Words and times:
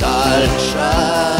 Дальше 0.00 1.33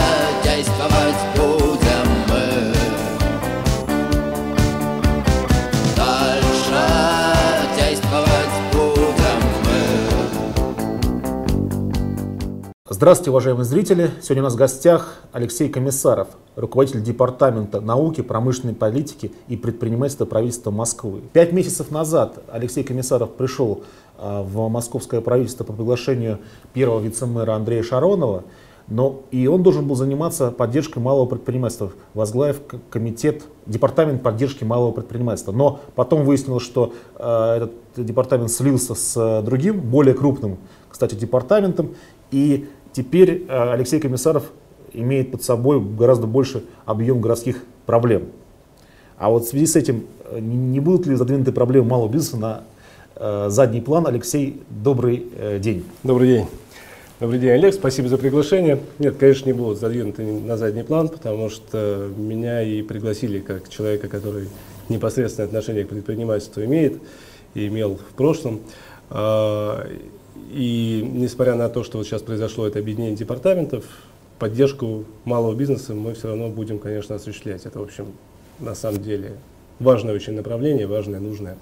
Здравствуйте, 12.96 13.30
уважаемые 13.32 13.64
зрители! 13.64 14.12
Сегодня 14.22 14.42
у 14.42 14.44
нас 14.44 14.54
в 14.54 14.56
гостях 14.56 15.16
Алексей 15.32 15.68
Комиссаров, 15.68 16.28
руководитель 16.54 17.02
Департамента 17.02 17.80
науки, 17.80 18.20
промышленной 18.20 18.72
политики 18.72 19.32
и 19.48 19.56
предпринимательства 19.56 20.26
правительства 20.26 20.70
Москвы. 20.70 21.22
Пять 21.32 21.52
месяцев 21.52 21.90
назад 21.90 22.44
Алексей 22.52 22.84
Комиссаров 22.84 23.32
пришел 23.32 23.82
а, 24.16 24.44
в 24.44 24.68
московское 24.68 25.20
правительство 25.20 25.64
по 25.64 25.72
приглашению 25.72 26.38
первого 26.72 27.00
вице-мэра 27.00 27.54
Андрея 27.54 27.82
Шаронова, 27.82 28.44
но 28.86 29.22
и 29.32 29.48
он 29.48 29.64
должен 29.64 29.88
был 29.88 29.96
заниматься 29.96 30.52
поддержкой 30.52 31.00
малого 31.00 31.26
предпринимательства, 31.26 31.90
возглавив 32.12 32.60
комитет, 32.90 33.42
департамент 33.66 34.22
поддержки 34.22 34.62
малого 34.62 34.92
предпринимательства. 34.92 35.50
Но 35.50 35.80
потом 35.96 36.24
выяснилось, 36.24 36.62
что 36.62 36.92
э, 37.16 37.54
этот 37.56 37.72
департамент 37.96 38.52
слился 38.52 38.94
с 38.94 39.16
э, 39.16 39.42
другим, 39.42 39.80
более 39.80 40.14
крупным, 40.14 40.58
кстати, 40.88 41.16
департаментом, 41.16 41.96
и 42.30 42.68
теперь 42.94 43.44
э, 43.48 43.72
Алексей 43.72 44.00
Комиссаров 44.00 44.44
имеет 44.92 45.32
под 45.32 45.42
собой 45.42 45.80
гораздо 45.80 46.26
больше 46.26 46.64
объем 46.86 47.20
городских 47.20 47.62
проблем. 47.84 48.28
А 49.18 49.28
вот 49.28 49.44
в 49.44 49.48
связи 49.48 49.66
с 49.66 49.76
этим 49.76 50.06
э, 50.30 50.38
не 50.40 50.80
будут 50.80 51.06
ли 51.06 51.16
задвинуты 51.16 51.52
проблемы 51.52 51.88
малого 51.88 52.08
бизнеса 52.08 52.36
на 52.38 52.64
э, 53.16 53.46
задний 53.50 53.80
план? 53.80 54.06
Алексей, 54.06 54.62
добрый 54.70 55.26
день. 55.58 55.84
Добрый 56.02 56.28
день. 56.28 56.46
Добрый 57.20 57.38
день, 57.38 57.50
Олег. 57.50 57.74
Спасибо 57.74 58.08
за 58.08 58.18
приглашение. 58.18 58.80
Нет, 58.98 59.16
конечно, 59.16 59.46
не 59.46 59.52
будут 59.52 59.78
задвинуты 59.78 60.24
на 60.24 60.56
задний 60.56 60.82
план, 60.82 61.08
потому 61.08 61.48
что 61.48 62.10
меня 62.16 62.62
и 62.62 62.82
пригласили 62.82 63.40
как 63.40 63.68
человека, 63.68 64.08
который 64.08 64.48
непосредственное 64.88 65.46
отношение 65.46 65.84
к 65.84 65.88
предпринимательству 65.88 66.64
имеет 66.64 67.00
и 67.54 67.68
имел 67.68 67.96
в 67.96 68.14
прошлом. 68.16 68.60
И 70.50 71.08
несмотря 71.12 71.54
на 71.54 71.68
то, 71.68 71.84
что 71.84 71.98
вот 71.98 72.06
сейчас 72.06 72.22
произошло 72.22 72.66
это 72.66 72.78
объединение 72.78 73.16
департаментов, 73.16 73.84
поддержку 74.38 75.04
малого 75.24 75.54
бизнеса 75.54 75.94
мы 75.94 76.14
все 76.14 76.28
равно 76.28 76.48
будем, 76.48 76.78
конечно, 76.78 77.14
осуществлять. 77.14 77.66
Это, 77.66 77.78
в 77.78 77.82
общем, 77.82 78.08
на 78.58 78.74
самом 78.74 79.02
деле 79.02 79.36
важное 79.78 80.14
очень 80.14 80.34
направление, 80.34 80.86
важное, 80.86 81.20
нужное. 81.20 81.56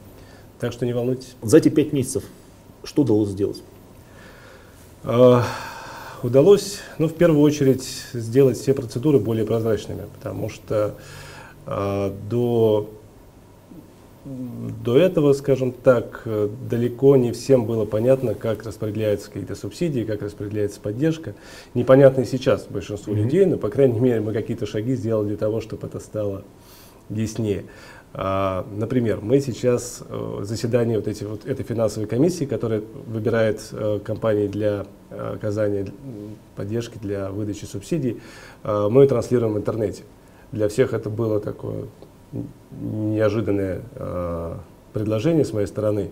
Так 0.58 0.72
что 0.72 0.86
не 0.86 0.92
волнуйтесь. 0.92 1.34
За 1.42 1.58
эти 1.58 1.68
пять 1.68 1.92
месяцев 1.92 2.24
что 2.84 3.02
удалось 3.02 3.30
сделать? 3.30 3.62
А, 5.04 5.44
Удалось, 6.22 6.78
ну, 6.98 7.08
в 7.08 7.14
первую 7.14 7.40
очередь, 7.42 7.84
сделать 8.12 8.56
все 8.56 8.74
процедуры 8.74 9.18
более 9.18 9.44
прозрачными, 9.44 10.02
потому 10.14 10.48
что 10.50 10.94
а, 11.66 12.14
до, 12.30 12.88
до 14.24 14.96
этого, 14.96 15.32
скажем 15.32 15.72
так, 15.72 16.22
э, 16.26 16.48
далеко 16.70 17.16
не 17.16 17.32
всем 17.32 17.66
было 17.66 17.84
понятно, 17.84 18.34
как 18.34 18.64
распределяются 18.64 19.26
какие-то 19.26 19.56
субсидии, 19.56 20.04
как 20.04 20.22
распределяется 20.22 20.80
поддержка. 20.80 21.34
Непонятно 21.74 22.20
и 22.20 22.24
сейчас 22.24 22.66
большинству 22.66 23.14
Мгм. 23.14 23.22
людей, 23.22 23.46
но, 23.46 23.56
по 23.56 23.68
крайней 23.68 23.98
мере, 23.98 24.20
мы 24.20 24.32
какие-то 24.32 24.64
шаги 24.64 24.94
сделали 24.94 25.28
для 25.28 25.36
того, 25.36 25.60
чтобы 25.60 25.88
это 25.88 25.98
стало 25.98 26.44
яснее. 27.10 27.64
А, 28.14 28.64
Например, 28.76 29.20
мы 29.20 29.40
сейчас 29.40 30.02
э, 30.08 30.38
заседание 30.42 30.98
вот, 30.98 31.08
эти, 31.08 31.24
вот 31.24 31.44
этой 31.44 31.64
финансовой 31.64 32.06
комиссии, 32.08 32.44
которая 32.44 32.82
выбирает 33.06 33.60
э, 33.72 33.98
компании 34.04 34.46
для 34.46 34.86
оказания 35.10 35.86
поддержки, 36.54 36.98
для 37.02 37.30
выдачи 37.30 37.64
субсидий, 37.64 38.20
мы 38.64 39.06
транслируем 39.06 39.54
в 39.54 39.58
интернете. 39.58 40.04
Для 40.52 40.68
всех 40.68 40.94
это 40.94 41.10
было 41.10 41.38
такое 41.38 41.84
неожиданное 42.70 43.82
э, 43.94 44.54
предложение 44.92 45.44
с 45.44 45.52
моей 45.52 45.66
стороны. 45.66 46.10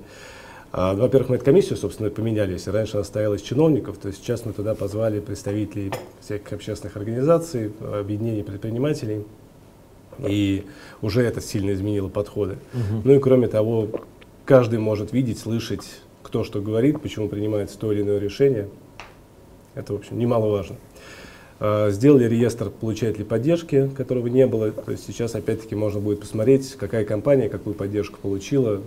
А, 0.73 0.95
ну, 0.95 1.03
Во-первых, 1.03 1.31
мы 1.31 1.37
эту 1.37 1.45
комиссию, 1.45 1.77
собственно, 1.77 2.11
поменяли. 2.11 2.53
Если 2.53 2.71
раньше 2.71 2.97
она 2.97 3.05
стояла 3.05 3.35
из 3.35 3.43
чиновников, 3.43 3.99
то 3.99 4.13
сейчас 4.13 4.45
мы 4.45 4.53
туда 4.53 4.75
позвали 4.75 5.21
представителей 5.21 5.93
всяких 6.21 6.53
общественных 6.53 6.97
организаций, 6.97 7.73
объединений 7.81 8.43
предпринимателей. 8.43 9.25
И 10.19 10.67
уже 11.03 11.23
это 11.23 11.41
сильно 11.41 11.73
изменило 11.73 12.09
подходы. 12.09 12.59
Ну 13.05 13.15
и 13.15 13.19
кроме 13.19 13.49
того, 13.49 13.89
каждый 14.45 14.79
может 14.79 15.13
видеть, 15.13 15.39
слышать, 15.39 15.87
кто 16.23 16.45
что 16.45 16.61
говорит, 16.61 17.01
почему 17.01 17.29
принимается 17.29 17.79
то 17.79 17.93
или 17.93 18.03
иное 18.03 18.19
решение. 18.19 18.69
Это, 19.75 19.93
в 19.93 19.97
общем, 19.97 20.19
немаловажно. 20.19 20.77
А, 21.61 21.91
Сделали 21.91 22.25
реестр 22.25 22.71
получателей 22.71 23.25
поддержки, 23.27 23.89
которого 23.97 24.27
не 24.27 24.47
было. 24.47 24.71
То 24.73 24.93
есть 24.93 25.07
сейчас 25.07 25.35
опять-таки 25.35 25.75
можно 25.75 26.01
будет 26.01 26.21
посмотреть, 26.21 26.75
какая 26.75 27.05
компания 27.05 27.49
какую 27.49 27.75
поддержку 27.75 28.19
получила. 28.21 28.81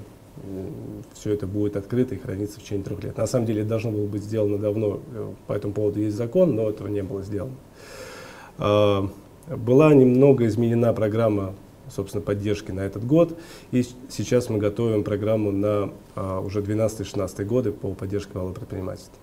Все 1.14 1.32
это 1.34 1.46
будет 1.46 1.78
открыто 1.78 2.16
и 2.16 2.18
хранится 2.18 2.60
в 2.60 2.64
течение 2.64 2.84
трех 2.84 3.04
лет. 3.04 3.16
На 3.18 3.28
самом 3.28 3.46
деле 3.46 3.64
должно 3.64 3.92
было 3.92 4.08
быть 4.08 4.24
сделано 4.24 4.58
давно. 4.58 5.00
э, 5.14 5.32
По 5.46 5.54
этому 5.54 5.74
поводу 5.74 6.00
есть 6.00 6.18
закон, 6.18 6.56
но 6.56 6.68
этого 6.70 6.88
не 6.88 7.04
было 7.04 7.22
сделано. 7.22 7.54
А, 8.58 9.08
Была 9.48 9.94
немного 9.94 10.48
изменена 10.48 10.92
программа 10.94 11.54
собственно, 11.90 12.24
поддержки 12.24 12.72
на 12.72 12.82
этот 12.82 13.06
год. 13.06 13.38
И 13.72 13.86
сейчас 14.10 14.50
мы 14.50 14.58
готовим 14.58 15.04
программу 15.04 15.52
на 15.52 15.92
а, 16.16 16.40
уже 16.40 16.62
12-16 16.62 17.44
годы 17.46 17.72
по 17.72 17.94
поддержке 17.94 18.32
малого 18.34 18.54
предпринимательства. 18.54 19.20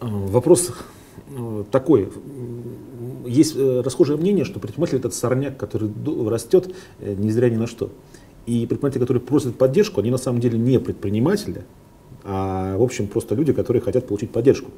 Э, 0.00 0.06
Вопрос 0.06 0.70
э, 0.70 0.72
такой. 1.70 2.02
М, 2.04 3.26
Есть 3.26 3.54
э, 3.56 3.82
расхожее 3.84 4.16
мнение, 4.16 4.44
что 4.44 4.58
предприниматель 4.60 4.98
это 4.98 5.10
сорняк, 5.10 5.56
который 5.56 5.90
растет 6.28 6.74
э, 7.00 7.14
ни 7.14 7.30
зря 7.30 7.50
ни 7.50 7.56
на 7.56 7.66
что. 7.66 7.90
И 8.46 8.66
предприниматели, 8.66 9.00
которые 9.00 9.20
просят 9.20 9.56
поддержку, 9.56 10.00
они 10.00 10.10
на 10.10 10.16
самом 10.18 10.40
деле 10.40 10.58
не 10.58 10.78
предприниматели, 10.80 11.64
а 12.24 12.76
в 12.78 12.82
общем 12.82 13.06
просто 13.06 13.34
люди, 13.34 13.52
которые 13.52 13.82
хотят 13.82 14.06
получить 14.06 14.30
поддержку. 14.30 14.70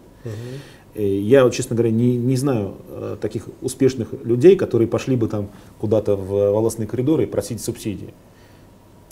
Э, 0.95 1.07
Я, 1.07 1.49
честно 1.51 1.77
говоря, 1.77 1.93
не, 1.93 2.17
не 2.17 2.37
знаю 2.37 2.75
э, 2.89 3.17
таких 3.21 3.47
успешных 3.63 4.09
людей, 4.25 4.57
которые 4.57 4.89
пошли 4.89 5.17
бы 5.17 5.29
там 5.29 5.49
куда-то 5.79 6.17
в 6.17 6.53
волосные 6.53 6.89
коридоры 6.89 7.25
и 7.25 7.27
просить 7.27 7.61
субсидии. 7.63 8.13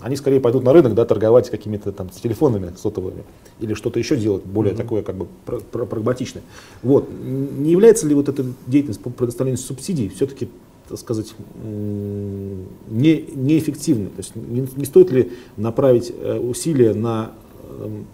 Они 0.00 0.14
скорее 0.14 0.40
пойдут 0.40 0.62
на 0.62 0.72
рынок, 0.72 0.94
да, 0.94 1.04
торговать 1.04 1.50
какими-то 1.50 1.90
там 1.90 2.08
телефонами 2.08 2.72
сотовыми 2.76 3.24
или 3.58 3.74
что-то 3.74 3.98
еще 3.98 4.16
делать 4.16 4.44
более 4.44 4.74
такое 4.74 5.02
как 5.02 5.16
бы 5.16 5.26
пра- 5.44 5.60
пра- 5.60 5.86
прагматичное. 5.86 6.42
Вот. 6.82 7.08
Не 7.10 7.72
является 7.72 8.06
ли 8.06 8.14
вот 8.14 8.28
эта 8.28 8.44
деятельность 8.66 9.00
по 9.00 9.10
предоставлению 9.10 9.58
субсидий 9.58 10.08
все-таки, 10.08 10.48
так 10.88 10.98
сказать, 11.00 11.34
не, 11.64 13.24
неэффективной? 13.34 14.10
То 14.10 14.18
есть 14.18 14.36
не, 14.36 14.68
не 14.76 14.84
стоит 14.84 15.10
ли 15.10 15.32
направить 15.56 16.12
э, 16.16 16.38
усилия 16.38 16.94
на 16.94 17.32
эм, 17.80 18.06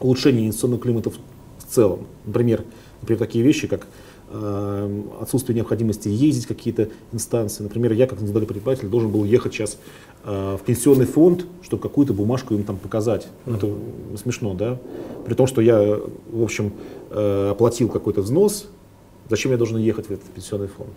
улучшение 0.00 0.46
инвестиционного 0.46 0.82
климата 0.82 1.10
в, 1.10 1.18
целом? 1.72 2.00
Например, 2.26 2.64
например, 3.00 3.18
такие 3.20 3.44
вещи, 3.44 3.68
как 3.68 3.86
отсутствие 5.20 5.56
необходимости 5.56 6.08
ездить 6.08 6.44
в 6.44 6.48
какие-то 6.48 6.88
инстанции. 7.12 7.62
Например, 7.62 7.92
я 7.92 8.06
как 8.06 8.20
индивидуальный 8.20 8.46
предприниматель 8.46 8.88
должен 8.88 9.10
был 9.10 9.24
ехать 9.24 9.52
сейчас 9.52 9.78
э, 10.24 10.56
в 10.60 10.64
пенсионный 10.64 11.06
фонд, 11.06 11.44
чтобы 11.62 11.82
какую-то 11.82 12.14
бумажку 12.14 12.54
им 12.54 12.64
там 12.64 12.76
показать. 12.78 13.28
Ну, 13.46 13.56
Это 13.56 13.68
смешно, 14.16 14.54
да? 14.54 14.78
При 15.26 15.34
том, 15.34 15.46
что 15.46 15.60
я, 15.60 16.00
в 16.30 16.42
общем, 16.42 16.72
э, 17.10 17.50
оплатил 17.50 17.88
какой-то 17.88 18.22
взнос, 18.22 18.68
зачем 19.28 19.52
я 19.52 19.58
должен 19.58 19.78
ехать 19.78 20.06
в 20.06 20.10
этот 20.10 20.26
пенсионный 20.26 20.68
фонд? 20.68 20.90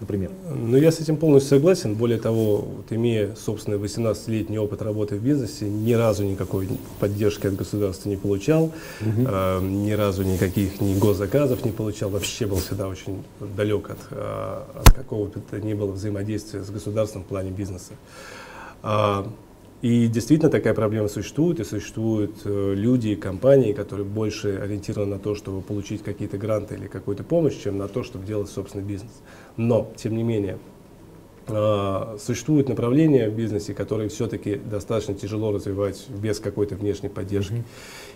Например. 0.00 0.30
Ну, 0.48 0.78
я 0.78 0.90
с 0.90 1.00
этим 1.00 1.18
полностью 1.18 1.58
согласен. 1.58 1.94
Более 1.94 2.18
того, 2.18 2.56
вот, 2.56 2.86
имея, 2.90 3.34
собственно, 3.36 3.74
18-летний 3.74 4.58
опыт 4.58 4.80
работы 4.80 5.16
в 5.16 5.22
бизнесе, 5.22 5.68
ни 5.68 5.92
разу 5.92 6.24
никакой 6.24 6.68
поддержки 6.98 7.46
от 7.46 7.56
государства 7.56 8.08
не 8.08 8.16
получал, 8.16 8.72
э, 9.00 9.60
ни 9.62 9.92
разу 9.92 10.22
никаких 10.22 10.80
ни 10.80 10.98
госзаказов 10.98 11.64
не 11.66 11.70
получал, 11.70 12.08
вообще 12.08 12.46
был 12.46 12.56
всегда 12.56 12.88
очень 12.88 13.22
далек 13.56 13.90
от, 13.90 13.98
э, 14.10 14.62
от 14.74 14.90
какого-то 14.94 15.60
ни 15.60 15.74
было 15.74 15.92
взаимодействия 15.92 16.62
с 16.62 16.70
государством 16.70 17.22
в 17.22 17.26
плане 17.26 17.50
бизнеса. 17.50 17.92
А, 18.82 19.26
И 19.82 20.08
действительно 20.08 20.50
такая 20.50 20.74
проблема 20.74 21.08
существует, 21.08 21.58
и 21.58 21.64
существуют 21.64 22.42
э, 22.44 22.74
люди 22.76 23.08
и 23.08 23.16
компании, 23.16 23.72
которые 23.72 24.04
больше 24.04 24.58
ориентированы 24.62 25.12
на 25.12 25.18
то, 25.18 25.34
чтобы 25.34 25.62
получить 25.62 26.02
какие-то 26.02 26.36
гранты 26.36 26.74
или 26.74 26.86
какую-то 26.86 27.24
помощь, 27.24 27.56
чем 27.62 27.78
на 27.78 27.88
то, 27.88 28.02
чтобы 28.02 28.26
делать 28.26 28.50
собственный 28.50 28.84
бизнес. 28.84 29.12
Но, 29.56 29.90
тем 29.96 30.16
не 30.16 30.22
менее, 30.22 30.58
а, 31.48 32.16
существуют 32.18 32.68
направления 32.68 33.28
в 33.28 33.34
бизнесе, 33.34 33.74
которые 33.74 34.08
все-таки 34.08 34.56
достаточно 34.56 35.14
тяжело 35.14 35.52
развивать 35.52 36.08
без 36.08 36.38
какой-то 36.38 36.76
внешней 36.76 37.08
поддержки. 37.08 37.64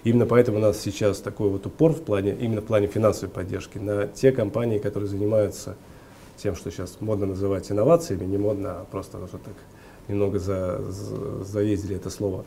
Именно 0.05 0.27
поэтому 0.27 0.59
у 0.59 0.61
нас 0.61 0.81
сейчас 0.81 1.21
такой 1.21 1.49
вот 1.49 1.67
упор 1.67 1.93
в 1.93 2.03
плане, 2.03 2.37
именно 2.39 2.61
в 2.61 2.65
плане 2.65 2.87
финансовой 2.87 3.31
поддержки 3.31 3.79
на 3.79 4.07
те 4.07 4.33
компании, 4.33 4.79
которые 4.79 5.09
занимаются 5.09 5.77
тем, 6.37 6.55
что 6.55 6.71
сейчас 6.71 6.99
модно 7.01 7.27
называть 7.27 7.71
инновациями, 7.71 8.25
не 8.25 8.39
модно, 8.39 8.81
а 8.81 8.87
просто 8.91 9.19
вот 9.19 9.31
так 9.31 9.55
немного 10.09 10.39
за, 10.39 10.83
за- 10.91 11.45
заездили 11.45 11.97
это 11.97 12.11
слово. 12.11 12.45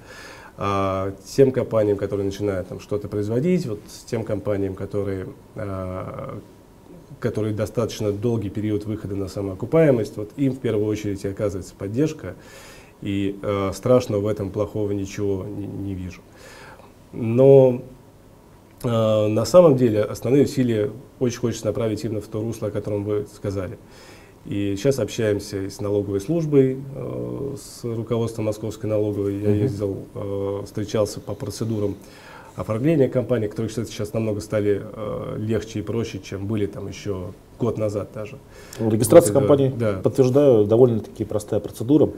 А, 0.57 1.13
тем 1.25 1.51
компаниям, 1.51 1.98
которые 1.98 2.25
начинают 2.25 2.68
там 2.68 2.80
что-то 2.80 3.07
производить, 3.07 3.66
вот 3.66 3.80
тем 4.06 4.24
компаниям, 4.24 4.75
которые, 4.75 5.28
а, 5.56 6.39
которые 7.19 7.54
достаточно 7.54 8.12
долгий 8.12 8.50
период 8.50 8.86
выхода 8.86 9.15
на 9.15 9.27
самоокупаемость, 9.27 10.18
вот 10.18 10.31
им 10.36 10.54
в 10.54 10.59
первую 10.59 10.88
очередь 10.88 11.24
и 11.24 11.27
оказывается 11.27 11.74
поддержка, 11.75 12.36
и 13.01 13.38
а, 13.42 13.71
страшного 13.74 14.21
в 14.21 14.27
этом 14.27 14.50
плохого 14.50 14.92
ничего 14.92 15.45
не, 15.45 15.68
не 15.68 15.94
вижу. 15.94 16.21
Но 17.13 17.81
а, 18.83 19.27
на 19.27 19.45
самом 19.45 19.75
деле 19.75 20.04
основные 20.04 20.44
усилия 20.44 20.92
очень 21.19 21.39
хочется 21.39 21.65
направить 21.65 22.04
именно 22.04 22.21
в 22.21 22.27
то 22.27 22.42
русло, 22.42 22.68
о 22.68 22.71
котором 22.71 23.04
вы 23.04 23.27
сказали. 23.33 23.77
И 24.45 24.75
сейчас 24.77 25.00
общаемся 25.00 25.63
и 25.63 25.69
с 25.69 25.81
налоговой 25.81 26.21
службой, 26.21 26.77
э, 26.95 27.56
с 27.57 27.83
руководством 27.83 28.45
Московской 28.45 28.89
налоговой. 28.89 29.39
Я 29.39 29.50
ездил, 29.53 30.06
э, 30.15 30.62
встречался 30.63 31.19
по 31.19 31.33
процедурам 31.33 31.98
оформления 32.57 33.07
компании, 33.07 33.48
которые, 33.48 33.69
кстати, 33.69 33.89
сейчас 33.89 34.13
намного 34.13 34.42
стали 34.42 34.81
э, 34.83 35.36
легче 35.38 35.80
и 35.80 35.81
проще, 35.83 36.19
чем 36.19 36.48
были 36.48 36.65
там 36.65 36.88
еще 36.88 37.31
год 37.59 37.77
назад 37.77 38.09
даже. 38.13 38.38
Ну, 38.80 38.89
Регистрация 38.89 39.31
Вот, 39.31 39.39
компании, 39.39 39.71
да. 39.77 39.94
подтверждаю, 40.04 40.65
довольно-таки 40.65 41.24
простая 41.24 41.59
процедура. 41.59 42.09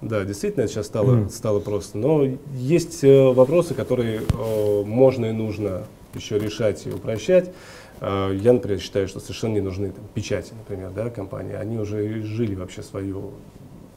Да, 0.00 0.24
действительно, 0.24 0.64
это 0.64 0.72
сейчас 0.72 0.86
стало, 0.86 1.12
Мгм. 1.12 1.30
стало 1.30 1.60
просто. 1.60 1.98
Но 1.98 2.26
есть 2.54 3.04
э, 3.04 3.32
вопросы, 3.32 3.74
которые 3.74 4.22
э, 4.22 4.82
можно 4.84 5.26
и 5.26 5.32
нужно 5.32 5.82
еще 6.14 6.38
решать 6.38 6.86
и 6.86 6.90
упрощать. 6.90 7.50
Э, 8.00 8.34
я, 8.34 8.54
например, 8.54 8.80
считаю, 8.80 9.06
что 9.08 9.20
совершенно 9.20 9.52
не 9.52 9.60
нужны 9.60 9.90
там, 9.90 10.04
печати, 10.14 10.54
например, 10.58 10.90
да, 10.96 11.10
компании. 11.10 11.54
Они 11.54 11.76
уже 11.78 12.22
жили 12.22 12.54
вообще 12.54 12.82
свою... 12.82 13.30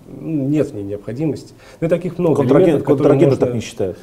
ну, 0.07 0.47
Нет 0.49 0.71
в 0.71 0.75
ней 0.75 0.83
необходимости. 0.83 1.53
Но 1.79 1.87
таких 1.87 2.19
много 2.19 2.35
Контрагент, 2.35 2.83
контрагенты 2.83 3.25
можно, 3.27 3.45
так 3.45 3.55
не 3.55 3.61
считают. 3.61 3.97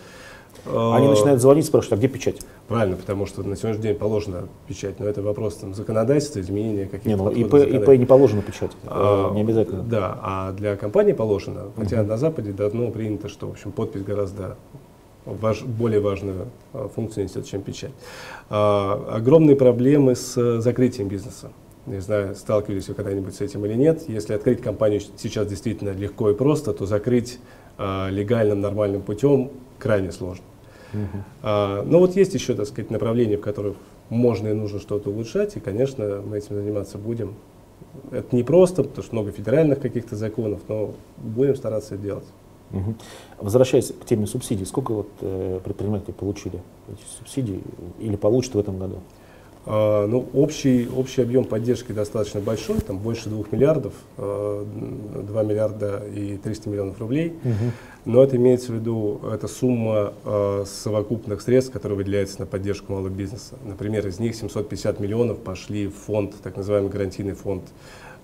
Э, 0.66 0.92
Они 0.94 1.08
начинают 1.08 1.40
звонить, 1.40 1.66
спрашивают, 1.66 1.94
а 1.94 1.96
где 1.96 2.08
печать? 2.08 2.40
Правильно, 2.68 2.96
потому 2.96 3.26
что 3.26 3.42
на 3.42 3.56
сегодняшний 3.56 3.82
день 3.88 3.96
положено 3.96 4.48
печать, 4.66 5.00
но 5.00 5.06
это 5.06 5.22
вопрос 5.22 5.56
там, 5.56 5.74
законодательства, 5.74 6.40
изменения 6.40 6.86
каких-то 6.86 7.08
Не, 7.08 7.16
ну, 7.16 7.30
ИП. 7.30 7.54
ИП 7.54 7.88
не 7.98 8.06
положено 8.06 8.42
печать, 8.42 8.70
А, 8.86 9.32
не 9.32 9.40
обязательно. 9.42 9.82
Да, 9.82 10.18
а 10.22 10.52
для 10.52 10.76
компании 10.76 11.12
положено, 11.12 11.70
хотя 11.76 12.02
на 12.02 12.16
Западе 12.16 12.52
давно 12.52 12.90
принято, 12.90 13.28
что 13.28 13.48
в 13.48 13.50
общем, 13.52 13.72
подпись 13.72 14.02
гораздо 14.02 14.56
важ- 15.26 15.64
более 15.64 16.00
важную 16.00 16.48
а, 16.72 16.88
функцию 16.88 17.24
несет, 17.24 17.46
чем 17.46 17.62
печать. 17.62 17.92
А, 18.50 19.16
огромные 19.16 19.56
проблемы 19.56 20.14
с 20.16 20.36
э, 20.36 20.60
закрытием 20.60 21.08
бизнеса. 21.08 21.50
Не 21.86 22.00
знаю, 22.00 22.36
сталкивались 22.36 22.88
вы 22.88 22.94
когда-нибудь 22.94 23.34
с 23.34 23.40
этим 23.40 23.64
или 23.66 23.74
нет. 23.74 24.08
Если 24.08 24.34
открыть 24.34 24.62
компанию 24.62 25.00
сейчас 25.16 25.48
действительно 25.48 25.90
легко 25.90 26.30
и 26.30 26.34
просто, 26.34 26.72
то 26.72 26.86
закрыть 26.86 27.38
а, 27.76 28.08
легальным, 28.08 28.60
нормальным 28.60 29.02
путем 29.02 29.50
крайне 29.78 30.12
сложно. 30.12 30.44
А, 31.42 31.82
но 31.84 31.98
вот 31.98 32.16
есть 32.16 32.34
еще, 32.34 32.54
так 32.54 32.66
сказать, 32.66 32.90
направления, 32.90 33.36
в 33.36 33.40
которых 33.40 33.76
можно 34.08 34.48
и 34.48 34.52
нужно 34.52 34.80
что-то 34.80 35.10
улучшать, 35.10 35.56
и, 35.56 35.60
конечно, 35.60 36.22
мы 36.24 36.38
этим 36.38 36.56
заниматься 36.56 36.98
будем. 36.98 37.34
Это 38.10 38.34
не 38.34 38.42
просто, 38.42 38.82
потому 38.84 39.02
что 39.02 39.14
много 39.14 39.32
федеральных 39.32 39.80
каких-то 39.80 40.16
законов, 40.16 40.60
но 40.68 40.94
будем 41.18 41.56
стараться 41.56 41.94
это 41.94 42.02
делать. 42.02 42.24
Мгм. 42.70 42.96
Возвращаясь 43.38 43.88
к 43.88 44.04
теме 44.06 44.26
субсидий, 44.26 44.64
сколько 44.64 44.92
вот, 44.92 45.08
э, 45.20 45.60
предприниматели 45.62 46.12
получили 46.12 46.60
эти 46.88 47.18
субсидии 47.18 47.60
или 47.98 48.16
получат 48.16 48.54
в 48.54 48.58
этом 48.58 48.78
году? 48.78 49.00
А, 49.64 50.06
ну, 50.06 50.28
общий, 50.32 50.88
общий 50.88 51.22
объем 51.22 51.44
поддержки 51.44 51.92
достаточно 51.92 52.40
большой, 52.40 52.80
там 52.80 52.98
больше 52.98 53.28
2 53.28 53.44
миллиардов, 53.52 53.92
а, 54.16 54.64
2 54.64 55.42
миллиарда 55.44 56.02
и 56.12 56.36
300 56.36 56.68
миллионов 56.68 56.98
рублей. 57.00 57.34
Но 58.04 58.24
это 58.24 58.36
имеется 58.36 58.72
в 58.72 58.74
виду, 58.74 59.20
это 59.32 59.46
сумма 59.46 60.14
а, 60.24 60.64
совокупных 60.66 61.40
средств, 61.40 61.72
которые 61.72 61.96
выделяются 61.96 62.40
на 62.40 62.46
поддержку 62.46 62.92
малого 62.92 63.08
бизнеса. 63.08 63.54
Например, 63.64 64.06
из 64.06 64.18
них 64.18 64.34
750 64.34 64.98
миллионов 64.98 65.38
пошли 65.38 65.86
в 65.86 65.94
фонд, 65.94 66.34
так 66.42 66.56
называемый 66.56 66.90
гарантийный 66.90 67.34
фонд 67.34 67.62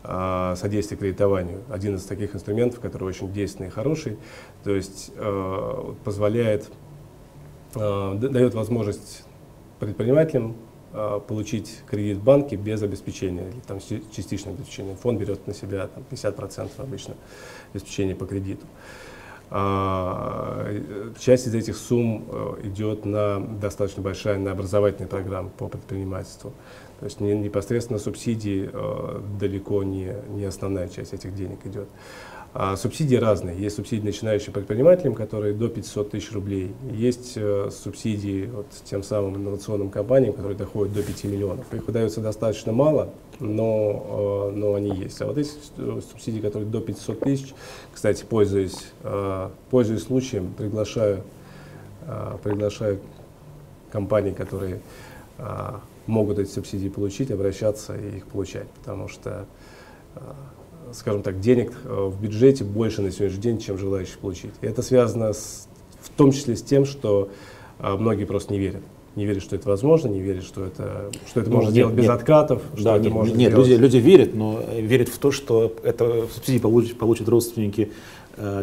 а, 0.03 0.57
содействия 0.57 0.97
кредитованию. 0.97 1.61
Один 1.71 1.95
из 1.95 2.05
таких 2.05 2.35
инструментов, 2.35 2.81
который 2.81 3.05
очень 3.05 3.33
действенный 3.33 3.69
и 3.69 3.71
хороший, 3.71 4.19
то 4.65 4.75
есть 4.75 5.13
а, 5.17 5.95
позволяет, 6.03 6.69
а, 7.77 8.17
дает 8.17 8.55
возможность 8.55 9.23
предпринимателям 9.79 10.57
а, 10.57 10.68
получить 10.93 11.81
кредит 11.87 12.19
в 12.19 12.23
банке 12.23 12.57
без 12.57 12.83
обеспечения, 12.83 13.49
или 13.49 13.61
там 13.67 13.79
частичное 13.81 14.55
обеспечение. 14.55 14.97
Фонд 14.97 15.21
берет 15.21 15.47
на 15.47 15.55
себя 15.55 15.89
там, 15.89 16.05
50% 16.11 16.71
обычно 16.79 17.15
обеспечения 17.73 18.15
по 18.15 18.27
кредиту. 18.27 18.67
А, 19.51 20.65
э, 20.69 21.13
Часть 21.19 21.47
из 21.47 21.55
этих 21.55 21.77
сумм 21.77 22.27
э, 22.29 22.55
идет 22.65 23.07
на 23.07 23.41
достаточно 23.41 24.03
большая 24.03 24.39
на 24.39 24.53
образовательные 24.53 25.09
программы 25.09 25.49
по 25.49 25.69
предпринимательству. 25.69 26.53
То 27.01 27.07
есть 27.07 27.21
не- 27.21 27.35
непосредственно 27.35 27.99
субсидии 27.99 28.69
э, 28.71 29.21
далеко 29.41 29.83
не, 29.85 30.15
не 30.29 30.45
основная 30.45 30.89
часть 30.89 31.15
этих 31.15 31.35
денег 31.35 31.65
идет. 31.65 31.89
А 32.55 32.77
субсидии 32.77 33.17
разные. 33.17 33.59
Есть 33.59 33.77
субсидии 33.77 34.05
начинающим 34.05 34.53
предпринимателям, 34.53 35.15
которые 35.15 35.53
до 35.53 35.69
500 35.69 36.11
тысяч 36.11 36.33
рублей. 36.33 36.73
Есть 36.91 37.35
э, 37.37 37.69
субсидии 37.71 38.47
вот, 38.47 38.67
тем 38.85 39.03
самым 39.03 39.37
инновационным 39.37 39.91
компаниям, 39.91 40.33
которые 40.33 40.57
доходят 40.57 40.95
до 40.95 41.03
5 41.03 41.25
миллионов. 41.25 41.73
Их 41.75 41.87
выдается 41.87 42.23
достаточно 42.23 42.73
мало, 42.73 43.11
но, 43.39 44.51
э, 44.51 44.57
но 44.57 44.75
они 44.75 44.91
есть. 44.97 45.21
А 45.21 45.27
вот 45.27 45.37
эти 45.37 45.51
субсидии, 46.11 46.41
которые 46.41 46.69
до 46.69 46.81
500 46.81 47.21
тысяч, 47.21 47.55
кстати, 47.93 48.25
пользуясь, 48.25 48.93
э, 49.03 49.51
пользуясь 49.71 50.05
случаем, 50.05 50.53
приглашаю, 50.57 51.23
э, 52.07 52.39
приглашаю 52.43 52.99
компании, 53.93 54.33
которые 54.33 54.81
могут 56.07 56.41
эти 56.41 56.51
субсидии 56.51 56.89
получить, 56.89 57.31
обращаться 57.31 57.97
и 57.97 58.17
их 58.17 58.27
получать, 58.27 58.69
потому 58.71 59.07
что 59.07 59.47
скажем 60.93 61.23
так, 61.23 61.41
денег 61.41 61.73
э, 61.85 62.09
в 62.09 62.21
бюджете 62.21 62.65
больше 62.65 63.03
на 63.03 63.11
сегодняшний 63.11 63.43
день, 63.43 63.59
чем 63.59 63.79
желающих 63.79 64.19
получить. 64.19 64.53
И 64.61 64.67
это 64.67 64.83
связано 64.83 65.33
с, 65.33 65.69
в 66.01 66.11
том 66.11 66.33
числе 66.33 66.57
с 66.57 66.63
тем, 66.63 66.85
что 66.85 67.29
э, 67.79 67.95
многие 67.97 68.25
просто 68.25 68.53
не 68.53 68.59
верят. 68.59 68.83
Не 69.17 69.25
верят, 69.27 69.43
что 69.43 69.57
это 69.57 69.69
возможно, 69.69 70.09
не 70.09 70.21
верят, 70.21 70.45
что 70.45 70.65
это, 70.65 71.11
что 71.27 71.41
это 71.41 71.51
Ну, 71.51 71.57
можно 71.57 71.69
нет, 71.69 71.75
сделать 71.75 71.95
без 71.95 72.05
нет. 72.05 72.13
откатов, 72.13 72.63
что 72.75 72.85
Да, 72.85 72.95
это 72.97 73.05
нет, 73.05 73.13
можно 73.13 73.35
нет, 73.37 73.53
люди, 73.53 73.73
люди 73.73 73.97
верят, 73.97 74.35
но 74.35 74.61
э, 74.67 74.81
верят 74.81 75.09
в 75.09 75.19
то, 75.19 75.33
что 75.33 75.75
это 75.83 76.27
субсидии 76.33 76.59
получат, 76.61 76.99
получат 76.99 77.29
родственники 77.29 77.91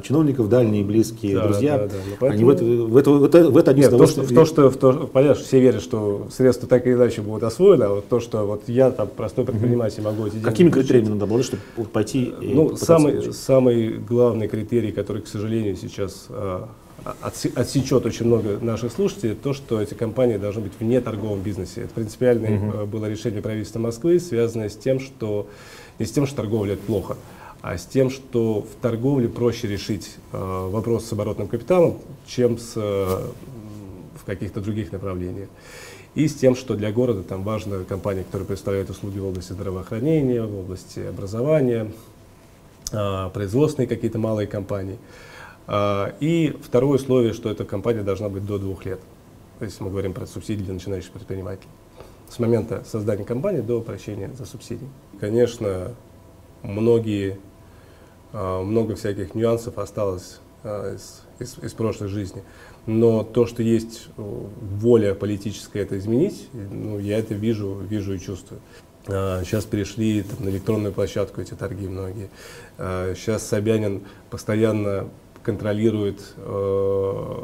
чиновников, 0.04 0.50
дальние, 0.50 0.84
близкие, 0.84 1.36
Да, 1.36 1.44
друзья. 1.48 1.78
да, 1.78 1.88
да. 1.88 1.94
Ну, 2.22 2.28
Они 2.28 2.44
поэтому- 2.44 2.46
в 2.46 2.50
это, 2.50 2.64
в 2.66 2.98
это, 2.98 3.12
в 3.12 3.24
это, 3.26 3.50
в 3.52 3.58
это 3.58 3.74
Нет, 3.74 3.90
то, 3.92 4.06
что, 4.08 4.22
в 4.22 4.34
то, 4.34 4.46
что, 4.46 4.70
в 4.70 4.78
то, 4.78 5.10
понятно, 5.12 5.36
что 5.36 5.44
все 5.46 5.60
верят, 5.60 5.82
что 5.82 6.28
средства 6.32 6.68
так 6.68 6.86
или 6.88 6.94
иначе 6.94 7.22
будут 7.22 7.44
освоены, 7.44 7.84
а 7.84 7.90
вот 7.96 8.08
то, 8.08 8.20
что 8.20 8.46
вот 8.46 8.64
я, 8.68 8.92
там, 8.92 9.08
простой 9.08 9.46
предприниматель, 9.46 10.02
могу 10.04 10.26
эти 10.26 10.34
деньги 10.34 10.46
Какими 10.46 10.70
получить. 10.70 10.90
критериями 10.90 11.14
надо 11.14 11.26
обладать, 11.26 11.46
чтобы 11.48 11.62
пойти 11.92 12.34
и 12.42 12.54
Ну, 12.54 12.76
самый, 12.78 13.14
получить? 13.14 13.36
самый 13.36 13.90
главный 13.98 14.48
критерий, 14.48 14.92
который, 14.92 15.22
к 15.22 15.28
сожалению, 15.28 15.76
сейчас 15.76 16.28
а, 16.30 16.70
отсе- 17.22 17.52
отсечет 17.56 18.06
очень 18.06 18.26
много 18.26 18.58
наших 18.62 18.92
слушателей, 18.92 19.36
то, 19.36 19.54
что 19.54 19.82
эти 19.82 19.94
компании 19.94 20.38
должны 20.38 20.62
быть 20.62 20.72
вне 20.80 21.02
торговом 21.02 21.42
бизнесе. 21.42 21.82
Это 21.82 21.94
принципиальное 21.94 22.60
э, 22.74 22.86
было 22.86 23.06
решение 23.06 23.42
правительства 23.42 23.80
Москвы, 23.80 24.20
связанное 24.20 24.70
с 24.70 24.76
тем, 24.76 25.00
что 25.00 25.48
не 26.00 26.06
с 26.06 26.12
тем, 26.12 26.26
что 26.26 26.38
торговля 26.38 26.74
это 26.74 26.82
плохо, 26.84 27.16
а 27.66 27.80
с 27.80 27.86
тем, 27.88 28.12
что 28.12 28.62
в 28.62 28.80
торговле 28.80 29.28
проще 29.28 29.68
решить 29.68 30.18
э, 30.32 30.38
вопрос 30.70 31.06
с 31.06 31.14
оборотным 31.14 31.48
капиталом, 31.48 31.98
чем 32.28 32.60
с, 32.60 32.74
э, 32.76 33.32
в 34.20 34.24
каких-то 34.24 34.62
других 34.62 34.92
направлениях. 34.92 35.50
И 36.14 36.28
с 36.28 36.36
тем, 36.36 36.56
что 36.56 36.76
для 36.76 36.92
города 36.92 37.24
там 37.24 37.42
важна 37.42 37.84
компания, 37.84 38.24
которая 38.24 38.46
представляет 38.46 38.92
услуги 38.92 39.18
в 39.18 39.26
области 39.26 39.54
здравоохранения, 39.54 40.44
в 40.44 40.60
области 40.60 41.00
образования, 41.00 41.92
а, 42.94 43.30
производственные 43.30 43.88
какие-то 43.88 44.20
малые 44.20 44.46
компании. 44.46 45.00
А, 45.66 46.14
И 46.20 46.56
второе 46.64 47.00
условие, 47.00 47.34
что 47.34 47.50
эта 47.50 47.66
компания 47.66 48.04
должна 48.04 48.30
быть 48.30 48.46
до 48.46 48.60
двух 48.60 48.86
лет. 48.86 49.00
Есть 49.60 49.82
мы 49.82 49.90
говорим 49.90 50.14
про 50.14 50.28
субсидии 50.28 50.62
для 50.62 50.76
начинающих 50.76 51.10
предпринимателей. 51.10 51.72
С 52.30 52.38
момента 52.38 52.84
создания 52.86 53.24
компании 53.24 53.62
до 53.62 53.78
обращения 53.78 54.30
за 54.38 54.46
субсидии. 54.46 54.88
Конечно, 55.20 55.96
многие, 56.62 57.40
много 58.64 58.96
всяких 58.96 59.36
нюансов 59.36 59.78
осталось 59.78 60.40
а, 60.64 60.94
из, 60.96 61.22
из- 61.40 61.58
из 61.64 61.74
прошлой 61.74 62.08
жизни. 62.10 62.44
Но 62.86 63.24
то, 63.24 63.46
что 63.48 63.64
есть 63.64 64.10
э, 64.18 64.22
воля 64.22 65.16
политическая 65.16 65.80
это 65.82 65.98
изменить, 65.98 66.50
ну, 66.54 67.00
я 67.00 67.18
это 67.18 67.34
вижу, 67.34 67.76
вижу 67.80 68.14
и 68.14 68.20
чувствую. 68.20 68.62
А, 69.08 69.42
Сейчас 69.44 69.66
перешли 69.66 70.22
там, 70.24 70.46
на 70.46 70.50
электронную 70.50 70.94
площадку 70.94 71.42
эти 71.42 71.54
торги 71.54 71.88
многие. 71.88 72.30
А, 72.78 73.14
Сейчас 73.16 73.48
Собянин 73.48 74.04
постоянно 74.30 75.08
контролирует 75.44 76.34
э, 76.38 77.44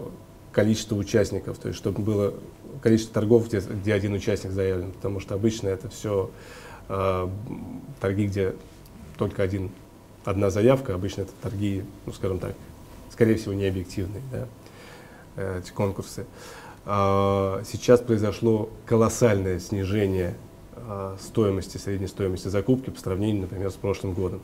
количество 0.52 0.96
участников, 0.96 1.58
то 1.58 1.70
есть 1.70 1.78
чтобы 1.80 2.02
было 2.02 2.34
количество 2.82 3.14
торгов, 3.14 3.48
где, 3.48 3.60
где 3.60 3.94
один 3.94 4.14
участник 4.14 4.52
заявлен, 4.52 4.92
потому 4.92 5.20
что 5.20 5.36
обычно 5.36 5.70
это 5.70 5.88
все 5.90 6.30
торги, 6.88 8.26
где 8.28 8.54
только 9.18 9.44
один, 9.44 9.70
одна 10.26 10.50
заявка, 10.50 10.96
обычно 10.96 11.22
это 11.22 11.32
торги, 11.42 11.84
ну 12.06 12.14
скажем 12.14 12.40
так, 12.40 12.56
скорее 13.12 13.36
всего, 13.36 13.54
не 13.54 13.66
объективные. 13.66 14.22
Да? 14.32 14.48
э, 15.36 15.60
эти 15.60 15.72
конкурсы. 15.72 16.26
А, 16.86 17.62
сейчас 17.66 18.02
произошло 18.02 18.70
колоссальное 18.86 19.60
снижение 19.60 20.36
а, 20.76 21.16
стоимости, 21.22 21.78
средней 21.78 22.08
стоимости 22.08 22.48
закупки 22.48 22.90
по 22.90 23.00
сравнению, 23.00 23.42
например, 23.42 23.70
с 23.72 23.76
прошлым 23.76 24.14
годом. 24.14 24.42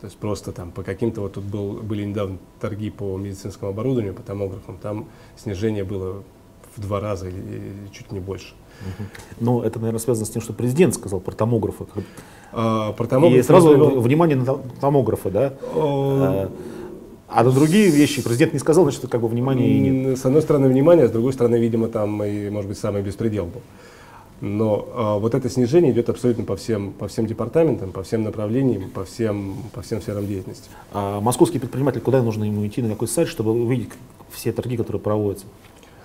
То 0.00 0.06
есть 0.06 0.16
просто 0.16 0.52
там 0.52 0.70
по 0.70 0.82
каким-то, 0.82 1.20
вот 1.22 1.34
тут 1.34 1.44
был, 1.44 1.74
были 1.74 2.04
недавно 2.04 2.38
торги 2.60 2.90
по 2.90 3.16
медицинскому 3.16 3.70
оборудованию, 3.70 4.14
по 4.14 4.22
томографам, 4.22 4.78
там 4.78 5.08
снижение 5.36 5.84
было 5.84 6.22
в 6.76 6.80
два 6.80 7.00
раза 7.00 7.28
или, 7.28 7.72
чуть 7.92 8.12
не 8.12 8.20
больше. 8.20 8.54
Но 9.40 9.64
это, 9.64 9.80
наверное, 9.80 9.98
связано 9.98 10.26
с 10.26 10.30
тем, 10.30 10.40
что 10.40 10.52
президент 10.52 10.94
сказал 10.94 11.18
про 11.18 11.32
томографы. 11.32 11.84
А, 12.52 12.92
про 12.92 13.06
томографы 13.06 13.38
И 13.40 13.42
сразу 13.42 14.00
внимание 14.00 14.36
на 14.36 14.44
том- 14.44 14.62
томографы, 14.80 15.30
да? 15.30 15.54
О, 15.74 16.18
А, 16.20 16.50
А 17.30 17.44
на 17.44 17.50
другие 17.50 17.90
вещи 17.90 18.22
президент 18.22 18.54
не 18.54 18.58
сказал, 18.58 18.84
значит, 18.84 19.06
как 19.08 19.20
бы 19.20 19.28
внимания 19.28 19.68
и 19.68 19.78
нет. 19.80 20.18
С 20.18 20.24
одной 20.24 20.40
стороны 20.40 20.68
внимание, 20.68 21.08
с 21.08 21.10
другой 21.10 21.34
стороны, 21.34 21.56
видимо, 21.56 21.88
там 21.88 22.22
и, 22.24 22.48
может 22.48 22.68
быть, 22.70 22.78
самый 22.78 23.02
беспредел 23.02 23.44
был. 23.44 23.60
Но 24.40 24.88
а, 24.94 25.18
вот 25.18 25.34
это 25.34 25.50
снижение 25.50 25.92
идет 25.92 26.08
абсолютно 26.08 26.44
по 26.44 26.56
всем, 26.56 26.92
по 26.92 27.06
всем 27.08 27.26
департаментам, 27.26 27.90
по 27.92 28.02
всем 28.02 28.22
направлениям, 28.22 28.88
по 28.88 29.04
всем, 29.04 29.56
по 29.74 29.82
всем 29.82 30.00
сферам 30.00 30.26
деятельности. 30.26 30.70
А 30.92 31.20
московский 31.20 31.58
предприниматель, 31.58 32.00
куда 32.00 32.22
нужно 32.22 32.44
ему 32.44 32.66
идти, 32.66 32.80
на 32.80 32.88
какой 32.90 33.08
сайт, 33.08 33.28
чтобы 33.28 33.50
увидеть 33.50 33.90
все 34.30 34.52
торги, 34.52 34.76
которые 34.76 35.02
проводятся? 35.02 35.46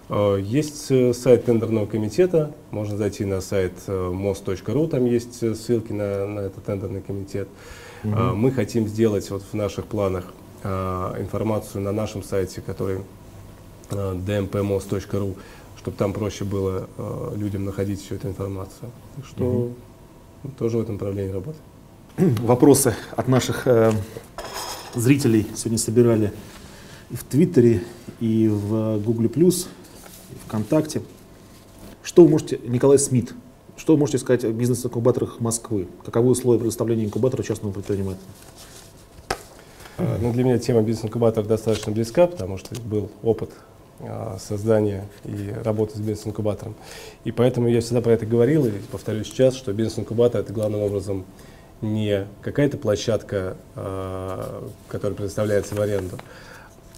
А, 0.09 0.37
Есть 0.37 0.87
э, 0.89 1.13
сайт 1.13 1.45
тендерного 1.45 1.85
комитета, 1.85 2.53
можно 2.71 2.97
зайти 2.97 3.25
на 3.25 3.41
сайт 3.41 3.73
э, 3.87 4.09
мост.ру, 4.09 4.87
там 4.87 5.05
есть 5.05 5.41
э, 5.43 5.55
ссылки 5.55 5.91
на, 5.91 6.27
на 6.27 6.39
этот 6.41 6.63
тендерный 6.63 7.01
комитет. 7.01 7.47
А, 8.03 8.33
Мы 8.33 8.51
хотим 8.51 8.87
сделать 8.87 9.29
вот 9.29 9.43
в 9.43 9.53
наших 9.53 9.85
планах 9.85 10.25
информацию 10.63 11.81
на 11.81 11.91
нашем 11.91 12.23
сайте, 12.23 12.61
который 12.61 12.99
dmpmost.ru, 13.89 15.35
чтобы 15.77 15.97
там 15.97 16.13
проще 16.13 16.45
было 16.45 16.87
людям 17.35 17.65
находить 17.65 18.01
всю 18.01 18.15
эту 18.15 18.29
информацию. 18.29 18.89
Так 19.17 19.25
что 19.25 19.71
тоже 20.57 20.77
в 20.77 20.81
этом 20.81 20.95
направлении 20.95 21.33
работаем. 21.33 21.63
Вопросы 22.17 22.95
от 23.11 23.27
наших 23.27 23.67
э, 23.67 23.91
зрителей 24.93 25.47
сегодня 25.55 25.77
собирали 25.77 26.31
и 27.09 27.15
в 27.15 27.23
Твиттере, 27.23 27.83
и 28.19 28.47
в 28.47 28.99
Гугле+, 28.99 29.29
и 29.29 29.53
ВКонтакте. 30.53 31.01
Что 32.03 32.23
вы 32.23 32.29
можете, 32.29 32.59
Николай 32.63 32.99
Смит, 32.99 33.33
что 33.75 33.93
вы 33.93 33.99
можете 33.99 34.19
сказать 34.19 34.43
о 34.45 34.51
бизнес-инкубаторах 34.51 35.39
Москвы? 35.39 35.87
Каковы 36.05 36.29
условия 36.29 36.59
предоставления 36.59 37.05
инкубатора 37.05 37.41
частному 37.41 37.73
предпринимателю? 37.73 38.21
А, 39.97 40.19
Ну, 40.21 40.31
для 40.31 40.43
меня 40.43 40.59
тема 40.59 40.83
бизнес-инкубатора 40.83 41.43
достаточно 41.43 41.91
близка, 41.91 42.27
потому 42.27 42.59
что 42.59 42.79
был 42.81 43.09
опыт 43.23 43.49
а, 44.01 44.37
создания 44.39 45.09
и 45.25 45.51
работы 45.63 45.95
с 45.95 45.99
бизнес-инкубатором. 45.99 46.75
И 47.23 47.31
поэтому 47.31 47.67
я 47.67 47.81
всегда 47.81 48.01
про 48.01 48.11
это 48.11 48.27
говорил 48.27 48.67
и 48.67 48.73
повторю 48.91 49.23
сейчас, 49.23 49.55
что 49.55 49.73
бизнес-инкубатор 49.73 50.41
это 50.41 50.53
главным 50.53 50.81
образом 50.81 51.25
не 51.81 52.27
какая-то 52.43 52.77
площадка, 52.77 53.57
а, 53.75 54.69
которая 54.87 55.15
предоставляется 55.15 55.73
в 55.73 55.81
аренду, 55.81 56.19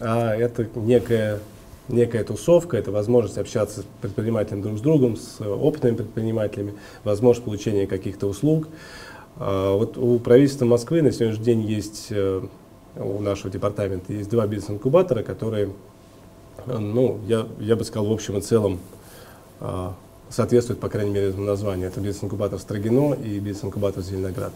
а 0.02 0.36
это 0.36 0.68
некая, 0.76 1.40
некая 1.88 2.24
тусовка, 2.24 2.78
это 2.78 2.92
возможность 2.92 3.38
общаться 3.38 3.82
с 3.82 3.86
предпринимателями 4.02 4.62
друг 4.62 4.78
с 4.78 4.82
другом, 4.82 5.18
с 5.18 5.42
опытными 5.42 5.96
предпринимателями, 5.96 6.74
возможность 7.04 7.46
получения 7.46 7.88
каких-то 7.88 8.28
услуг. 8.28 8.68
А, 9.38 9.76
Вот 9.78 9.98
у 9.98 10.20
правительства 10.20 10.66
Москвы 10.66 11.02
на 11.02 11.12
сегодняшний 11.12 11.46
день 11.46 11.62
есть, 11.62 12.08
э, 12.10 12.42
у 12.98 13.20
нашего 13.22 13.50
департамента, 13.50 14.14
есть 14.14 14.30
два 14.30 14.48
бизнес-инкубатора, 14.48 15.24
которые, 15.24 15.72
э, 16.66 16.78
ну, 16.78 17.20
я, 17.28 17.48
я 17.60 17.76
бы 17.76 17.84
сказал, 17.84 18.08
в 18.08 18.12
общем 18.12 18.38
и 18.38 18.42
целом 18.42 18.80
а, 19.60 19.96
соответствуют, 20.30 20.80
по 20.80 20.90
крайней 20.90 21.12
мере, 21.12 21.30
этому 21.30 21.46
названию. 21.46 21.88
Это 21.88 22.00
бизнес-инкубатор 22.00 22.60
Строгино 22.60 23.14
и 23.14 23.40
бизнес-инкубатор 23.40 24.04
Зеленоград. 24.04 24.54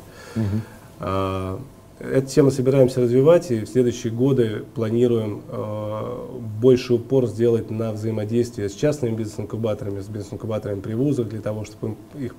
А, 1.00 1.60
Эту 2.00 2.28
тему 2.28 2.50
собираемся 2.50 3.02
развивать, 3.02 3.52
и 3.52 3.60
в 3.60 3.68
следующие 3.68 4.14
годы 4.14 4.64
планируем 4.74 5.42
э, 5.50 6.28
больше 6.62 6.94
упор 6.94 7.28
сделать 7.28 7.70
на 7.70 7.92
взаимодействие 7.92 8.70
с 8.70 8.74
частными 8.74 9.16
бизнес-инкубаторами, 9.16 10.00
с 10.00 10.08
бизнес-инкубаторами 10.08 10.80
при 10.80 10.94
вузах, 10.94 11.28
для 11.28 11.42
того, 11.42 11.66
чтобы 11.66 11.98
их, 12.18 12.36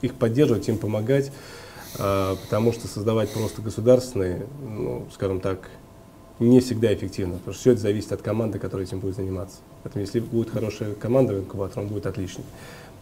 их 0.00 0.14
поддерживать, 0.14 0.66
им 0.70 0.78
помогать, 0.78 1.30
э, 1.98 2.36
потому 2.42 2.72
что 2.72 2.88
создавать 2.88 3.30
просто 3.30 3.60
государственные, 3.60 4.46
ну, 4.66 5.06
скажем 5.12 5.40
так, 5.40 5.68
не 6.38 6.60
всегда 6.60 6.92
эффективно, 6.94 7.34
потому 7.34 7.52
что 7.52 7.60
все 7.60 7.72
это 7.72 7.82
зависит 7.82 8.12
от 8.12 8.22
команды, 8.22 8.58
которая 8.58 8.86
этим 8.86 9.00
будет 9.00 9.16
заниматься. 9.16 9.58
Поэтому 9.82 10.00
если 10.00 10.20
будет 10.20 10.48
хорошая 10.48 10.94
команда 10.94 11.34
в 11.34 11.40
инкубаторе, 11.40 11.82
он 11.82 11.92
будет 11.92 12.06
отличный, 12.06 12.44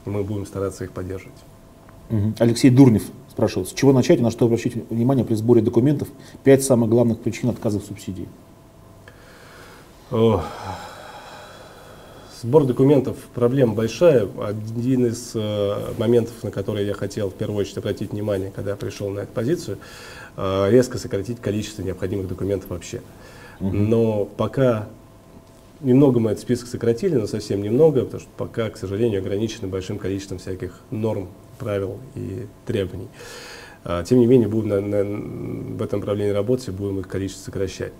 мы 0.07 0.25
будем 0.25 0.45
стараться 0.45 0.83
их 0.83 0.91
поддерживать. 0.91 1.39
Алексей 2.41 2.71
Дурнев 2.71 3.05
спрашивал, 3.41 3.67
с 3.67 3.73
чего 3.73 3.93
начать 3.95 4.21
и 4.21 4.23
на 4.23 4.31
что 4.31 4.45
обращать 4.45 4.75
внимание 4.91 5.25
при 5.25 5.35
сборе 5.35 5.63
документов? 5.63 6.09
Пять 6.45 6.63
самых 6.63 6.91
главных 6.91 7.21
причин 7.21 7.49
отказа 7.49 7.81
в 7.81 7.85
субсидии. 7.85 8.29
О, 10.11 10.43
Сбор 12.43 12.65
документов 12.65 13.17
проблема 13.35 13.75
большая. 13.75 14.29
Один 14.43 15.07
из 15.07 15.33
э, 15.35 15.93
моментов, 15.97 16.35
на 16.43 16.51
который 16.51 16.87
я 16.87 16.93
хотел 16.93 17.31
в 17.31 17.35
первую 17.35 17.61
очередь 17.61 17.79
обратить 17.79 18.13
внимание, 18.13 18.53
когда 18.55 18.73
я 18.73 18.77
пришел 18.77 19.09
на 19.09 19.21
эту 19.21 19.33
позицию, 19.33 19.79
э, 20.37 20.71
резко 20.71 20.99
сократить 20.99 21.41
количество 21.41 21.83
необходимых 21.83 22.29
документов 22.29 22.69
вообще. 22.69 23.01
Но 23.61 24.25
пока 24.25 24.89
немного 25.81 26.19
мы 26.19 26.33
этот 26.33 26.43
список 26.43 26.69
сократили, 26.69 27.15
но 27.17 27.27
совсем 27.27 27.63
немного, 27.63 28.05
потому 28.05 28.21
что 28.21 28.31
пока, 28.37 28.69
к 28.69 28.77
сожалению, 28.77 29.21
ограничены 29.21 29.69
большим 29.69 29.99
количеством 29.99 30.39
всяких 30.39 30.81
норм, 30.91 31.29
правил 31.61 31.99
и 32.17 32.47
требований. 32.67 33.09
А, 33.85 34.03
Тем 34.03 34.19
не 34.19 34.27
менее, 34.27 34.49
будем 34.49 34.69
на- 34.69 34.81
на- 34.81 35.77
в 35.77 35.83
этом 35.83 36.01
направлении 36.01 36.33
работать 36.33 36.69
и 36.69 36.71
будем 36.71 36.99
их 37.01 37.09
количество 37.09 37.45
сокращать. 37.45 37.93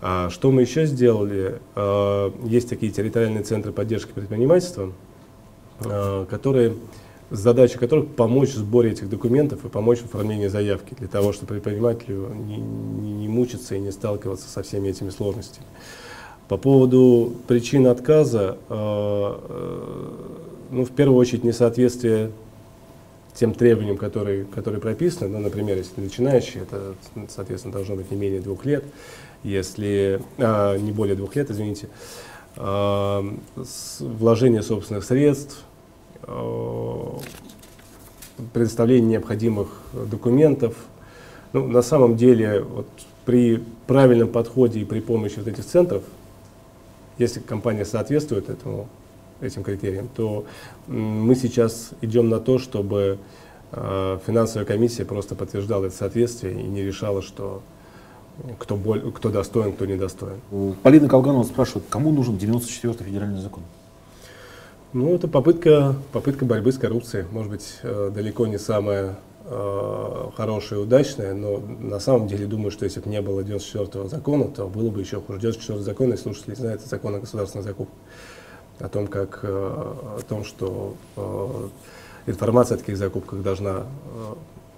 А 0.00 0.30
Что 0.30 0.50
мы 0.52 0.60
еще 0.62 0.86
сделали? 0.86 1.58
А, 1.74 2.32
Есть 2.44 2.68
такие 2.68 2.92
территориальные 2.92 3.42
центры 3.42 3.72
поддержки 3.72 4.12
предпринимательства, 4.12 4.92
которые, 6.30 6.74
задача 7.30 7.78
которых 7.78 8.08
помочь 8.08 8.50
в 8.50 8.56
сборе 8.58 8.90
этих 8.90 9.08
документов 9.08 9.64
и 9.64 9.68
помочь 9.68 9.98
в 10.00 10.06
оформлении 10.06 10.48
заявки, 10.48 10.94
для 10.98 11.06
того, 11.08 11.32
чтобы 11.32 11.54
предпринимателю 11.54 12.28
не, 12.34 12.56
не- 12.56 13.12
не 13.12 13.28
мучиться 13.28 13.74
и 13.76 13.78
не 13.80 13.92
сталкиваться 13.92 14.48
со 14.48 14.62
всеми 14.62 14.88
этими 14.88 15.10
сложностями. 15.10 15.66
По 16.48 16.56
поводу 16.56 17.32
причин 17.46 17.86
отказа, 17.86 18.56
а, 18.68 19.40
э, 19.48 20.08
ну, 20.70 20.84
в 20.84 20.90
первую 20.90 21.18
очередь, 21.18 21.44
несоответствие 21.44 22.30
тем 23.38 23.54
требованиям, 23.54 23.96
которые, 23.96 24.44
которые 24.44 24.80
прописаны. 24.80 25.28
Ну, 25.28 25.38
например, 25.38 25.76
если 25.76 26.00
начинающий, 26.00 26.60
это, 26.60 26.94
соответственно, 27.28 27.72
должно 27.72 27.94
быть 27.94 28.10
не 28.10 28.16
менее 28.16 28.40
двух 28.40 28.64
лет. 28.64 28.84
Если 29.44 30.20
а, 30.38 30.76
не 30.76 30.90
более 30.90 31.14
двух 31.14 31.36
лет, 31.36 31.48
извините, 31.48 31.88
а, 32.56 33.24
с- 33.56 34.00
вложение 34.00 34.62
собственных 34.62 35.04
средств, 35.04 35.62
а, 36.24 37.16
предоставление 38.52 39.12
необходимых 39.12 39.68
документов. 39.92 40.74
Ну, 41.52 41.68
на 41.68 41.82
самом 41.82 42.16
деле, 42.16 42.62
вот 42.62 42.88
при 43.24 43.62
правильном 43.86 44.28
подходе 44.28 44.80
и 44.80 44.84
при 44.84 44.98
помощи 44.98 45.38
вот 45.38 45.46
этих 45.46 45.64
центров, 45.64 46.02
если 47.18 47.38
компания 47.38 47.84
соответствует 47.84 48.48
этому, 48.50 48.88
этим 49.40 49.62
критериям, 49.62 50.08
то 50.14 50.44
мы 50.86 51.34
сейчас 51.34 51.90
идем 52.00 52.28
на 52.28 52.40
то, 52.40 52.58
чтобы 52.58 53.18
э, 53.72 54.18
финансовая 54.26 54.66
комиссия 54.66 55.04
просто 55.04 55.34
подтверждала 55.34 55.86
это 55.86 55.96
соответствие 55.96 56.54
и 56.54 56.62
не 56.62 56.82
решала, 56.82 57.22
что 57.22 57.62
кто, 58.58 58.76
боль, 58.76 59.12
кто 59.12 59.30
достоин, 59.30 59.72
кто 59.72 59.86
недостоин. 59.86 60.40
Полина 60.82 61.08
Колганова 61.08 61.44
спрашивает, 61.44 61.86
кому 61.90 62.10
нужен 62.10 62.36
94-й 62.36 63.04
федеральный 63.04 63.40
закон? 63.40 63.62
Ну, 64.92 65.14
это 65.14 65.28
попытка, 65.28 65.96
попытка 66.12 66.44
борьбы 66.44 66.72
с 66.72 66.78
коррупцией. 66.78 67.26
Может 67.30 67.50
быть, 67.50 67.74
э, 67.82 68.10
далеко 68.14 68.46
не 68.46 68.58
самая 68.58 69.16
э, 69.44 70.30
хорошая 70.34 70.78
и 70.78 70.82
удачная, 70.82 71.34
но 71.34 71.58
на 71.58 72.00
самом 72.00 72.26
деле 72.26 72.46
думаю, 72.46 72.70
что 72.70 72.84
если 72.84 73.00
бы 73.00 73.10
не 73.10 73.20
было 73.20 73.42
94-го 73.42 74.08
закона, 74.08 74.44
то 74.44 74.66
было 74.66 74.90
бы 74.90 75.00
еще 75.00 75.20
хуже. 75.20 75.40
94-й 75.40 75.82
закон, 75.82 76.10
если 76.10 76.24
слушатели 76.24 76.54
знают, 76.54 76.80
это 76.80 76.88
закон 76.88 77.14
о 77.16 77.20
государственных 77.20 77.66
закупках. 77.66 77.98
О 78.80 78.88
том, 78.88 79.06
как, 79.08 79.40
э, 79.42 79.48
о 79.48 80.20
том, 80.28 80.44
что 80.44 80.94
э, 81.16 81.68
информация 82.26 82.76
о 82.76 82.78
таких 82.78 82.96
закупках 82.96 83.42
должна 83.42 83.80
э, 83.80 84.34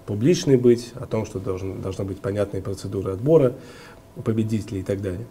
публичной 0.06 0.56
быть, 0.56 0.92
о 0.94 1.06
том, 1.06 1.26
что 1.26 1.38
должен, 1.38 1.82
должна 1.82 2.04
быть 2.04 2.18
понятные 2.20 2.62
процедуры 2.62 3.12
отбора 3.12 3.54
победителей 4.24 4.80
и 4.80 4.82
так 4.82 5.02
далее. 5.02 5.26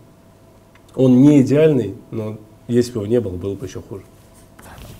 Он 0.95 1.21
не 1.21 1.41
идеальный, 1.41 1.95
но 2.11 2.37
если 2.67 2.91
бы 2.91 2.99
его 2.99 3.07
не 3.07 3.19
было, 3.19 3.35
было 3.37 3.55
бы 3.55 3.65
еще 3.65 3.81
хуже. 3.81 4.03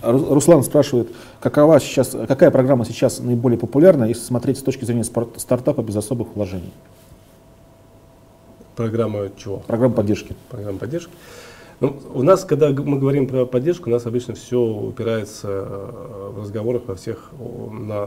Ру- 0.02 0.34
Руслан 0.34 0.62
спрашивает, 0.64 1.12
какова 1.40 1.78
сейчас, 1.80 2.16
какая 2.26 2.50
программа 2.50 2.84
сейчас 2.84 3.20
наиболее 3.20 3.58
популярна, 3.58 4.04
если 4.04 4.22
смотреть 4.22 4.58
с 4.58 4.62
точки 4.62 4.84
зрения 4.84 5.04
стартапа 5.04 5.82
без 5.82 5.96
особых 5.96 6.34
вложений? 6.34 6.72
Программа 8.76 9.30
чего? 9.36 9.58
Программа 9.58 9.94
поддержки. 9.94 10.34
Программа 10.48 10.78
поддержки. 10.78 11.12
Ну, 11.80 11.96
у 12.12 12.22
нас, 12.22 12.44
когда 12.44 12.68
мы 12.68 12.98
говорим 12.98 13.26
про 13.26 13.46
поддержку, 13.46 13.88
у 13.88 13.92
нас 13.92 14.04
обычно 14.04 14.34
все 14.34 14.60
упирается 14.60 15.48
э, 15.48 16.30
в 16.34 16.40
разговорах 16.40 16.82
во 16.86 16.94
всех 16.94 17.30
на, 17.38 18.06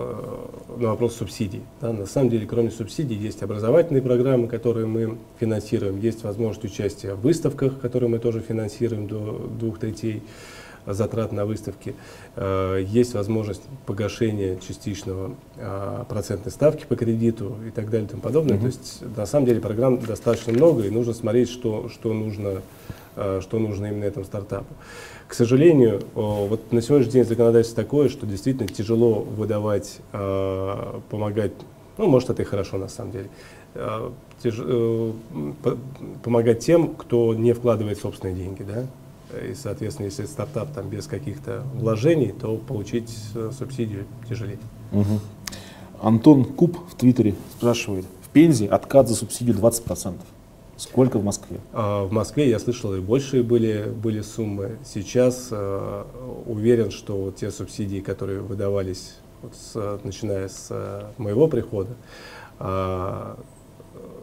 на 0.78 0.90
вопрос 0.90 1.16
субсидий. 1.16 1.64
Да? 1.82 1.92
На 1.92 2.06
самом 2.06 2.30
деле, 2.30 2.46
кроме 2.46 2.70
субсидий, 2.70 3.16
есть 3.16 3.42
образовательные 3.42 4.04
программы, 4.04 4.48
которые 4.48 4.86
мы 4.86 5.18
финансируем, 5.40 6.00
есть 6.00 6.24
возможность 6.24 6.66
участия 6.66 7.16
в 7.16 7.22
выставках, 7.22 7.80
которые 7.80 8.12
мы 8.12 8.20
тоже 8.20 8.42
финансируем 8.42 9.08
до 9.08 9.50
двух 9.60 9.80
третей 9.80 10.22
затрат 10.86 11.32
на 11.32 11.48
выставки. 11.48 11.96
Э, 12.36 12.80
есть 12.86 13.16
возможность 13.16 13.64
погашения 13.88 14.58
частичного 14.58 15.34
э, 15.58 16.04
процентной 16.08 16.52
ставки 16.52 16.86
по 16.86 16.96
кредиту 16.96 17.56
и 17.68 17.72
так 17.72 17.90
далее 17.90 18.06
и 18.06 18.10
тому 18.12 18.22
подобное. 18.22 18.56
Mm-hmm. 18.56 18.62
То 18.62 18.66
есть, 18.68 19.04
на 19.18 19.26
самом 19.26 19.48
деле, 19.48 19.62
программ 19.62 20.00
достаточно 20.00 20.54
много, 20.54 20.84
и 20.84 20.92
нужно 20.92 21.16
смотреть, 21.16 21.50
что, 21.50 21.90
что 21.90 22.14
нужно 22.14 22.62
Э, 22.90 23.02
что 23.16 23.60
нужно 23.60 23.88
именно 23.88 24.04
этому 24.06 24.26
стартапу. 24.26 24.74
К 25.28 25.34
сожалению, 25.34 26.02
вот 26.14 26.72
на 26.72 26.82
сегодняшний 26.82 27.14
день 27.14 27.26
законодательство 27.26 27.84
такое, 27.84 28.10
что 28.10 28.28
действительно 28.28 28.68
тяжело 28.68 29.22
выдавать, 29.22 30.00
э, 30.12 31.00
помогать, 31.10 31.54
ну, 31.98 32.08
может, 32.08 32.30
это 32.30 32.42
и 32.42 32.46
хорошо 32.46 32.78
на 32.78 32.88
самом 32.88 33.12
деле, 33.12 33.30
э, 33.74 34.12
помогать 36.24 36.60
тем, 36.60 36.96
кто 36.96 37.34
не 37.34 37.54
вкладывает 37.54 37.98
собственные 38.00 38.36
деньги, 38.36 38.64
да, 38.64 38.86
и, 39.40 39.56
соответственно, 39.56 40.06
если 40.08 40.26
стартап 40.26 40.72
там 40.74 40.90
без 40.90 41.08
каких-то 41.08 41.64
вложений, 41.74 42.36
то 42.40 42.58
получить 42.58 43.10
субсидию 43.58 44.06
тяжелее. 44.30 44.60
Угу. 44.92 45.20
Антон 46.02 46.44
Куб 46.46 46.78
в 46.92 46.96
Твиттере 46.96 47.34
спрашивает, 47.58 48.06
в 48.22 48.30
Пензе 48.30 48.68
откат 48.68 49.08
за 49.08 49.16
субсидию 49.16 49.56
20%. 49.56 50.16
Сколько 50.76 51.20
в 51.20 51.24
Москве? 51.24 51.60
А, 51.72 52.06
в 52.06 52.12
Москве 52.12 52.50
я 52.50 52.58
слышал 52.60 52.96
и 52.96 53.00
большие 53.00 53.44
были, 53.44 53.84
были 53.84 54.22
суммы. 54.22 54.78
Сейчас 54.84 55.50
э, 55.52 56.04
уверен, 56.46 56.90
что 56.90 57.32
те 57.32 57.52
субсидии, 57.52 58.00
которые 58.00 58.42
выдавались, 58.42 59.16
вот 59.44 59.54
с, 59.56 60.00
начиная 60.04 60.48
с 60.48 60.68
э, 60.72 61.04
моего 61.18 61.48
прихода, 61.48 61.92
э, 62.60 63.36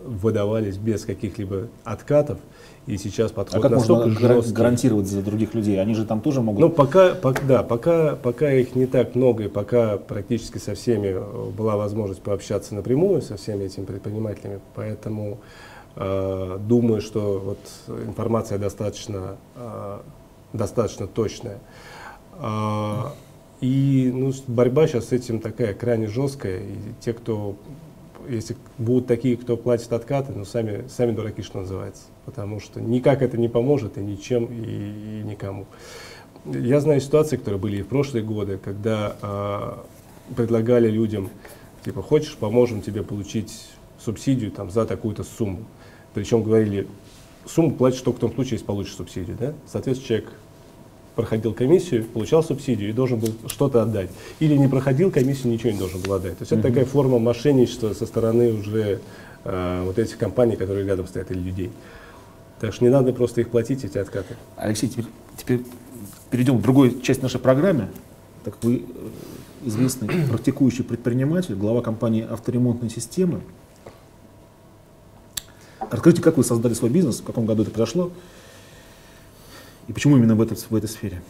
выдавались 0.05 0.77
без 0.77 1.05
каких-либо 1.05 1.69
откатов. 1.85 2.39
И 2.87 2.97
сейчас 2.97 3.31
подход 3.31 3.65
а 3.65 3.69
как 3.69 3.73
можно 3.73 4.11
жесткий. 4.11 4.53
гарантировать 4.53 5.07
за 5.07 5.23
других 5.23 5.55
людей? 5.55 5.81
Они 5.81 5.95
же 5.95 6.05
там 6.05 6.21
тоже 6.21 6.41
могут... 6.41 6.61
Ну, 6.61 6.71
пока, 6.71 7.15
пока, 7.15 7.43
да, 7.47 7.63
пока, 7.63 8.17
пока 8.17 8.51
их 8.53 8.75
не 8.75 8.87
так 8.87 9.15
много, 9.15 9.45
и 9.45 9.49
пока 9.49 9.99
практически 9.99 10.59
со 10.59 10.75
всеми 10.75 11.15
была 11.53 11.77
возможность 11.77 12.23
пообщаться 12.23 12.75
напрямую, 12.75 13.23
со 13.23 13.37
всеми 13.37 13.65
этими 13.65 13.85
предпринимателями, 13.85 14.61
поэтому 14.75 15.35
Э, 15.35 15.70
думаю, 15.97 17.01
что 17.01 17.39
вот 17.39 17.99
информация 18.07 18.59
достаточно, 18.59 19.37
э, 19.57 19.99
достаточно 20.53 21.07
точная. 21.07 21.59
Э, 22.39 23.11
и 23.61 24.11
ну, 24.15 24.33
борьба 24.47 24.87
сейчас 24.87 25.09
с 25.09 25.13
этим 25.13 25.41
такая 25.41 25.75
крайне 25.75 26.07
жесткая. 26.07 26.61
И 26.61 26.77
те, 27.01 27.13
кто, 27.13 27.57
если 28.29 28.57
будут 28.79 29.07
такие, 29.07 29.37
кто 29.37 29.57
платит 29.57 29.93
откаты, 29.93 30.33
ну 30.33 30.45
сами, 30.45 30.87
сами 30.89 31.13
дураки, 31.13 31.43
что 31.43 31.61
называется. 31.61 32.05
Потому 32.25 32.61
что 32.61 32.81
никак 32.81 33.21
это 33.23 33.37
не 33.37 33.49
поможет 33.49 33.99
и 33.99 34.01
ничем, 34.01 34.47
и, 34.47 35.21
и 35.21 35.23
никому. 35.25 35.67
Я 36.47 36.81
знаю 36.81 37.01
ситуации, 37.03 37.37
которые 37.37 37.61
были 37.61 37.79
и 37.79 37.83
в 37.83 37.89
прошлые 37.89 38.25
годы, 38.25 38.57
когда 38.57 39.17
э, 39.21 40.35
предлагали 40.35 40.89
людям, 40.89 41.29
типа, 41.85 42.03
хочешь, 42.03 42.35
поможем 42.37 42.81
тебе 42.81 43.03
получить 43.03 43.69
субсидию 44.03 44.51
там, 44.51 44.71
за 44.71 44.87
такую-то 44.87 45.23
сумму. 45.23 45.67
Причем 46.15 46.43
говорили, 46.43 46.87
сумму 47.47 47.73
платишь 47.73 48.01
только 48.01 48.19
в 48.19 48.21
том 48.21 48.33
случае, 48.35 48.55
если 48.55 48.67
получишь 48.67 48.95
субсидию. 48.95 49.37
Да? 49.39 49.55
Соответственно, 49.71 50.09
человек 50.09 50.33
проходил 51.15 51.53
комиссию, 51.53 52.05
получал 52.05 52.43
субсидию 52.43 52.91
и 52.91 52.93
должен 52.93 53.19
был 53.19 53.29
что-то 53.47 53.83
отдать. 53.83 54.11
Или 54.39 54.57
не 54.57 54.69
проходил 54.69 55.11
комиссию, 55.11 55.53
ничего 55.53 55.71
не 55.71 55.79
должен 55.79 56.01
был 56.01 56.15
отдать. 56.15 56.39
То 56.39 56.43
есть 56.43 56.53
uh-huh. 56.53 56.59
это 56.59 56.69
такая 56.69 56.85
форма 56.85 57.19
мошенничества 57.19 57.93
со 57.95 58.07
стороны 58.07 58.53
уже 58.53 59.01
э, 59.45 59.83
вот 59.85 59.99
этих 59.99 60.19
компаний, 60.19 60.57
которые 60.57 60.87
рядом 60.87 61.07
стоят, 61.07 61.31
или 61.31 61.41
людей. 61.41 61.71
Так 62.61 62.75
что 62.75 62.85
не 62.85 62.91
надо 62.91 63.13
просто 63.13 63.41
их 63.41 63.49
платить, 63.51 63.85
эти 63.85 63.99
откаты. 63.99 64.37
Алексей, 64.57 64.89
теперь, 64.89 65.07
теперь 65.37 65.61
перейдем 66.31 66.59
к 66.59 66.63
другой 66.63 67.01
части 67.01 67.23
нашей 67.23 67.41
программы. 67.41 67.89
Так 68.45 68.55
вы 68.63 68.77
э, 68.77 68.81
известный 69.67 70.09
практикующий 70.29 70.85
предприниматель, 70.85 71.55
глава 71.55 71.83
компании 71.83 72.27
«Авторемонтные 72.29 72.91
системы». 72.91 73.41
Расскажите, 75.91 76.23
как 76.23 76.37
вы 76.37 76.45
создали 76.45 76.75
свой 76.75 76.91
бизнес, 76.91 77.21
в 77.21 77.25
каком 77.25 77.47
году 77.47 77.63
это 77.63 77.71
произошло, 77.71 78.11
и 79.89 79.93
почему 79.93 80.17
именно 80.17 80.37
в, 80.37 80.41
этой 80.41 80.57
в 80.57 80.75
этой 80.75 80.89
сфере? 80.89 81.21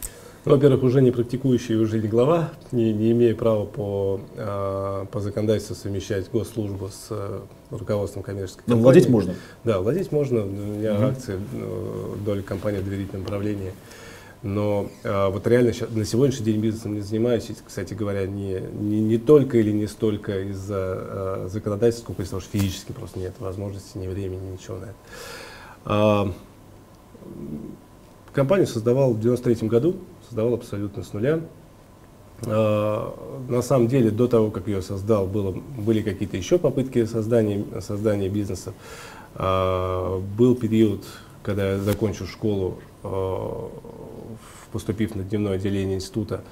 Ну, 0.45 0.53
во-первых, 0.53 0.83
уже 0.83 1.01
не 1.01 1.11
практикующий, 1.11 1.75
уже 1.75 1.99
не 1.99 2.07
глава, 2.07 2.51
не, 2.71 2.93
не 2.93 3.11
имея 3.11 3.35
права 3.35 3.65
по, 3.65 4.19
э, 4.35 5.05
по 5.11 5.19
законодательству 5.19 5.75
совмещать 5.75 6.29
госслужбу 6.31 6.89
с 6.89 7.07
э, 7.11 7.39
руководством 7.69 8.23
коммерческой 8.23 8.63
компании. 8.63 8.79
Но 8.79 8.83
владеть 8.83 9.09
можно? 9.09 9.35
Да, 9.63 9.81
владеть 9.81 10.11
можно. 10.11 10.41
У 10.41 10.47
меня 10.47 10.95
угу. 10.95 11.03
акции, 11.05 11.39
э, 11.53 12.15
доля 12.25 12.41
компании 12.41 12.79
в 12.79 12.85
доверительном 12.85 13.23
управлении. 13.23 13.71
Но 14.43 14.89
а, 15.03 15.29
вот 15.29 15.45
реально 15.45 15.71
сейчас, 15.71 15.89
на 15.91 16.03
сегодняшний 16.03 16.45
день 16.45 16.61
бизнесом 16.61 16.95
не 16.95 17.01
занимаюсь, 17.01 17.51
кстати 17.65 17.93
говоря, 17.93 18.25
не, 18.25 18.59
не, 18.59 18.99
не 18.99 19.17
только 19.19 19.59
или 19.59 19.71
не 19.71 19.85
столько 19.85 20.41
из-за 20.49 20.75
а, 20.77 21.47
законодательства, 21.47 22.05
сколько 22.05 22.23
из-за 22.23 22.31
того, 22.31 22.41
что 22.41 22.57
физически 22.57 22.91
просто 22.91 23.19
нет 23.19 23.35
возможности, 23.39 23.97
ни 23.99 24.07
времени, 24.07 24.53
ничего 24.53 24.77
на 24.77 24.85
это. 24.85 24.95
А, 25.85 26.33
компанию 28.33 28.67
создавал 28.67 29.13
в 29.13 29.19
93 29.19 29.67
году, 29.67 29.97
создавал 30.27 30.55
абсолютно 30.55 31.03
с 31.03 31.13
нуля. 31.13 31.41
А, 32.47 33.45
на 33.47 33.61
самом 33.61 33.87
деле, 33.87 34.09
до 34.09 34.27
того, 34.27 34.49
как 34.49 34.67
ее 34.67 34.81
создал, 34.81 35.27
было, 35.27 35.51
были 35.51 36.01
какие-то 36.01 36.37
еще 36.37 36.57
попытки 36.57 37.05
создания, 37.05 37.63
создания 37.81 38.29
бизнеса. 38.29 38.73
А, 39.35 40.19
был 40.19 40.55
период, 40.55 41.03
когда 41.43 41.73
я 41.73 41.79
закончил 41.79 42.25
школу, 42.25 42.79
а, 43.03 43.69
поступив 44.71 45.15
на 45.15 45.23
дневное 45.23 45.53
отделение 45.53 45.97
института, 45.97 46.43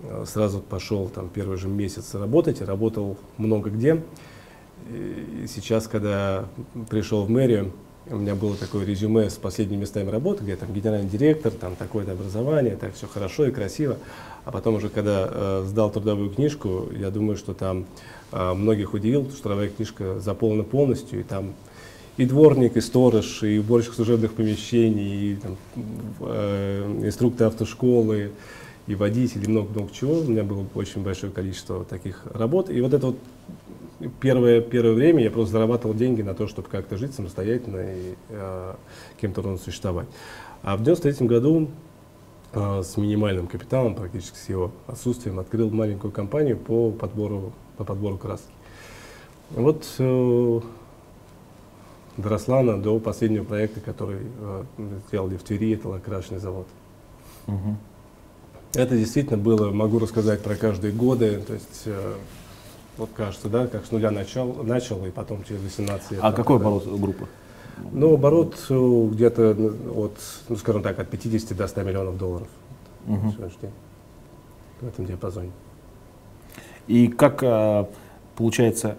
э, 0.00 0.24
сразу 0.26 0.60
пошел 0.60 1.08
там 1.08 1.28
первый 1.28 1.56
же 1.56 1.68
месяц 1.68 2.14
работать, 2.14 2.60
работал 2.62 3.16
много 3.38 3.70
где. 3.70 4.02
И 4.90 5.46
сейчас, 5.48 5.88
когда 5.88 6.44
пришел 6.88 7.24
в 7.24 7.30
мэрию, 7.30 7.72
у 8.08 8.16
меня 8.16 8.36
было 8.36 8.56
такое 8.56 8.84
резюме 8.84 9.28
с 9.28 9.34
последними 9.34 9.80
местами 9.80 10.10
работы, 10.10 10.44
где 10.44 10.54
там 10.54 10.72
генеральный 10.72 11.08
директор, 11.08 11.50
там 11.50 11.74
такое-то 11.74 12.12
образование, 12.12 12.76
так 12.76 12.94
все 12.94 13.08
хорошо 13.08 13.46
и 13.46 13.50
красиво. 13.50 13.98
А 14.44 14.52
потом 14.52 14.76
уже, 14.76 14.88
когда 14.88 15.28
э, 15.28 15.64
сдал 15.66 15.90
трудовую 15.90 16.30
книжку, 16.30 16.88
я 16.96 17.10
думаю, 17.10 17.36
что 17.36 17.52
там 17.52 17.86
э, 18.30 18.52
многих 18.52 18.94
удивил, 18.94 19.28
что 19.30 19.42
трудовая 19.42 19.70
книжка 19.70 20.20
заполнена 20.20 20.62
полностью, 20.62 21.18
и 21.18 21.22
там 21.24 21.54
и 22.16 22.24
дворник, 22.24 22.76
и 22.76 22.80
сторож, 22.80 23.42
и 23.42 23.58
уборщик 23.58 23.94
служебных 23.94 24.34
помещений, 24.34 25.32
и 25.32 25.36
там, 25.36 25.56
э, 26.20 27.00
инструктор 27.04 27.48
автошколы, 27.48 28.32
и 28.86 28.94
водитель, 28.94 29.44
и 29.44 29.48
много-много 29.48 29.90
чего. 29.92 30.20
У 30.20 30.24
меня 30.24 30.44
было 30.44 30.64
очень 30.74 31.02
большое 31.02 31.32
количество 31.32 31.84
таких 31.84 32.22
работ. 32.32 32.70
И 32.70 32.80
вот 32.80 32.94
это 32.94 33.08
вот 33.08 33.18
первое, 34.20 34.60
первое 34.60 34.94
время 34.94 35.24
я 35.24 35.30
просто 35.30 35.52
зарабатывал 35.52 35.94
деньги 35.94 36.22
на 36.22 36.34
то, 36.34 36.46
чтобы 36.46 36.68
как-то 36.68 36.96
жить 36.96 37.14
самостоятельно 37.14 37.80
и 37.80 38.14
э, 38.30 38.74
кем-то 39.20 39.42
ровно 39.42 39.58
существовать. 39.58 40.06
А 40.62 40.76
в 40.76 40.82
93 40.82 41.26
году 41.26 41.68
э, 42.52 42.82
с 42.82 42.96
минимальным 42.96 43.48
капиталом, 43.48 43.94
практически 43.94 44.36
с 44.36 44.48
его 44.48 44.70
отсутствием, 44.86 45.38
открыл 45.38 45.70
маленькую 45.70 46.12
компанию 46.12 46.56
по 46.56 46.90
подбору, 46.92 47.52
по 47.76 47.84
подбору 47.84 48.18
краски. 48.18 48.46
Вот 49.50 49.84
э, 49.98 50.60
доросла 52.16 52.60
она 52.60 52.76
до 52.76 52.98
последнего 52.98 53.44
проекта, 53.44 53.80
который 53.80 54.20
э, 54.40 54.64
сделали 55.08 55.36
в 55.36 55.42
Твери, 55.42 55.74
это 55.74 55.88
лакрашный 55.88 56.38
завод. 56.38 56.66
Угу. 57.46 57.76
Это 58.74 58.96
действительно 58.96 59.38
было, 59.38 59.70
могу 59.70 59.98
рассказать 59.98 60.42
про 60.42 60.56
каждые 60.56 60.92
годы, 60.92 61.42
то 61.46 61.54
есть 61.54 61.82
э, 61.86 62.14
вот 62.96 63.10
кажется, 63.14 63.48
да, 63.48 63.66
как 63.66 63.86
с 63.86 63.90
нуля 63.90 64.10
начал, 64.10 64.52
начал 64.62 65.04
и 65.06 65.10
потом 65.10 65.44
через 65.44 65.62
18 65.62 66.12
лет. 66.12 66.20
А 66.22 66.32
какой 66.32 66.56
оборот 66.56 66.86
группы? 66.86 67.26
Ну, 67.92 68.14
оборот 68.14 68.56
э, 68.68 69.08
где-то 69.12 69.54
ну, 69.54 70.00
от, 70.04 70.18
ну, 70.48 70.56
скажем 70.56 70.82
так, 70.82 70.98
от 70.98 71.08
50 71.08 71.56
до 71.56 71.66
100 71.66 71.82
миллионов 71.82 72.18
долларов 72.18 72.48
угу. 73.06 73.34
в 74.80 74.88
этом 74.88 75.06
диапазоне. 75.06 75.50
И 76.86 77.08
как 77.08 77.42
а, 77.42 77.88
получается 78.36 78.96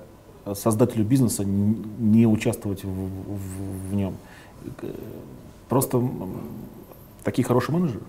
создателю 0.56 1.06
бизнеса 1.06 1.44
не 1.46 2.26
участвовать 2.26 2.84
в, 2.84 2.88
в, 2.88 3.90
в 3.90 3.94
нем? 3.94 4.16
Просто 5.70 6.02
такие 7.24 7.46
хорошие 7.46 7.76
менеджеры? 7.78 8.02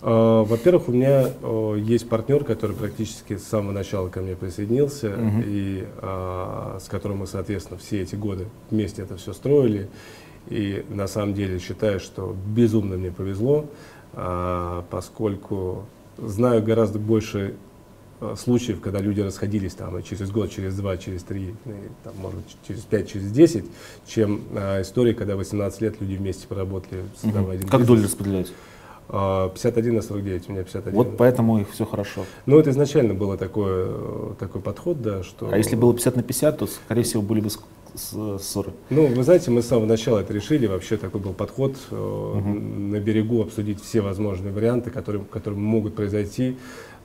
А, 0.00 0.44
во-первых, 0.44 0.88
у 0.88 0.92
меня 0.92 1.28
есть 1.76 2.08
партнер, 2.08 2.44
который 2.44 2.76
практически 2.76 3.36
с 3.36 3.44
самого 3.44 3.72
начала 3.72 4.08
ко 4.08 4.20
мне 4.20 4.36
присоединился, 4.36 5.08
uh-huh. 5.08 5.42
и 5.44 5.84
а, 6.00 6.78
с 6.80 6.88
которым 6.88 7.18
мы, 7.18 7.26
соответственно, 7.26 7.78
все 7.78 8.02
эти 8.02 8.14
годы 8.14 8.46
вместе 8.70 9.02
это 9.02 9.16
все 9.16 9.32
строили. 9.32 9.88
И 10.48 10.84
на 10.88 11.06
самом 11.06 11.34
деле 11.34 11.58
считаю, 11.58 12.00
что 12.00 12.34
безумно 12.46 12.96
мне 12.96 13.10
повезло, 13.10 13.66
а, 14.14 14.84
поскольку 14.90 15.84
знаю 16.16 16.62
гораздо 16.62 16.98
больше 16.98 17.54
случаев, 18.36 18.80
когда 18.80 19.00
люди 19.00 19.20
расходились 19.20 19.74
там 19.74 20.02
через 20.02 20.30
год, 20.30 20.50
через 20.50 20.74
два, 20.76 20.96
через 20.96 21.22
три, 21.22 21.54
там, 22.04 22.14
может 22.20 22.40
через 22.66 22.80
пять, 22.82 23.08
через 23.08 23.30
десять, 23.30 23.64
чем 24.06 24.42
а, 24.54 24.82
истории, 24.82 25.12
когда 25.12 25.36
18 25.36 25.80
лет 25.80 26.00
люди 26.00 26.16
вместе 26.16 26.46
поработали, 26.46 27.04
создавая 27.20 27.56
один 27.56 27.68
Как 27.68 27.80
бизнес. 27.80 27.98
доли 27.98 28.06
распределяются? 28.06 28.52
А, 29.08 29.48
51 29.48 29.94
на 29.94 30.02
49, 30.02 30.48
у 30.48 30.52
меня 30.52 30.64
51. 30.64 30.94
Вот 30.94 31.16
поэтому 31.16 31.60
их 31.60 31.70
все 31.70 31.86
хорошо. 31.86 32.24
Ну, 32.46 32.58
это 32.58 32.70
изначально 32.70 33.14
было 33.14 33.38
такое, 33.38 33.86
э, 33.88 34.34
такой 34.38 34.60
подход, 34.60 35.00
да, 35.00 35.22
что... 35.22 35.48
А 35.50 35.56
если 35.56 35.76
было 35.76 35.94
50 35.94 36.16
на 36.16 36.22
50, 36.22 36.58
то, 36.58 36.66
скорее 36.66 37.04
всего, 37.04 37.22
были 37.22 37.40
бы 37.40 37.48
ссоры. 37.94 38.72
Ну, 38.90 39.06
вы 39.06 39.22
знаете, 39.22 39.50
мы 39.50 39.62
с 39.62 39.66
самого 39.68 39.86
начала 39.86 40.18
это 40.18 40.32
решили, 40.32 40.66
вообще 40.66 40.96
такой 40.96 41.20
был 41.20 41.32
подход 41.32 41.76
э, 41.90 41.94
на 41.94 43.00
берегу 43.00 43.42
обсудить 43.42 43.82
все 43.82 44.00
возможные 44.00 44.52
варианты, 44.52 44.90
которые, 44.90 45.24
которые 45.24 45.58
могут 45.58 45.94
произойти, 45.94 46.50
э, 46.50 46.54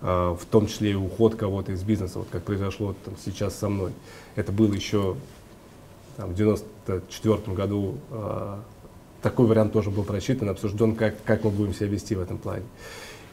в 0.04 0.42
том 0.52 0.68
числе 0.68 0.92
и 0.92 0.96
уход 0.96 1.36
кого-то 1.36 1.72
из 1.72 1.82
бизнеса, 1.84 2.20
вот 2.20 2.28
как 2.30 2.44
произошло 2.44 2.94
там, 3.06 3.14
сейчас 3.24 3.56
со 3.56 3.70
мной. 3.70 3.94
Это 4.36 4.52
было 4.52 4.74
еще 4.74 5.16
там, 6.18 6.32
в 6.32 6.36
94 6.36 7.56
году, 7.56 7.98
э, 8.12 8.58
такой 9.22 9.48
вариант 9.48 9.74
тоже 9.74 9.90
был 9.90 10.04
просчитан, 10.04 10.50
обсужден, 10.50 10.96
как, 10.96 11.24
как 11.24 11.44
мы 11.44 11.52
будем 11.52 11.74
себя 11.74 11.88
вести 11.88 12.16
в 12.16 12.20
этом 12.20 12.38
плане. 12.38 12.66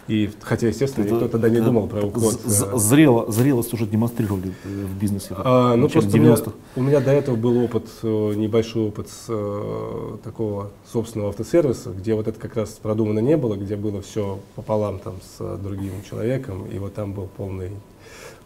И 0.09 0.31
хотя, 0.43 0.69
естественно, 0.69 1.05
никто 1.05 1.29
тогда 1.29 1.49
не 1.49 1.57
это 1.57 1.67
думал 1.67 1.87
про 1.87 2.03
уход. 2.03 2.41
э, 2.45 2.49
Зрело, 2.79 3.31
зрелость 3.31 3.73
уже 3.75 3.87
демонстрировали 3.87 4.53
э, 4.65 4.69
в 4.87 4.99
бизнесе. 4.99 5.35
А, 5.39 5.77
ну 5.77 5.89
просто 5.89 6.17
у 6.17 6.21
меня, 6.21 6.33
90-х. 6.35 6.53
у 6.77 6.83
меня 6.83 7.01
до 7.01 7.13
этого 7.13 7.37
был 7.37 7.63
опыт, 7.63 7.87
э, 8.03 8.33
небольшой 8.37 8.89
опыт 8.89 9.09
с, 9.09 9.27
э, 9.29 10.17
такого 10.25 10.71
собственного 10.93 11.31
автосервиса, 11.31 11.91
где 11.91 12.15
вот 12.15 12.27
это 12.29 12.41
как 12.41 12.57
раз 12.57 12.71
продумано 12.71 13.21
не 13.21 13.37
было, 13.37 13.55
где 13.57 13.77
было 13.77 14.03
все 14.03 14.41
пополам 14.57 14.99
там 14.99 15.15
с 15.23 15.57
другим 15.59 15.93
человеком, 16.09 16.67
и 16.67 16.79
вот 16.79 16.95
там 16.95 17.13
был 17.13 17.29
полный, 17.37 17.71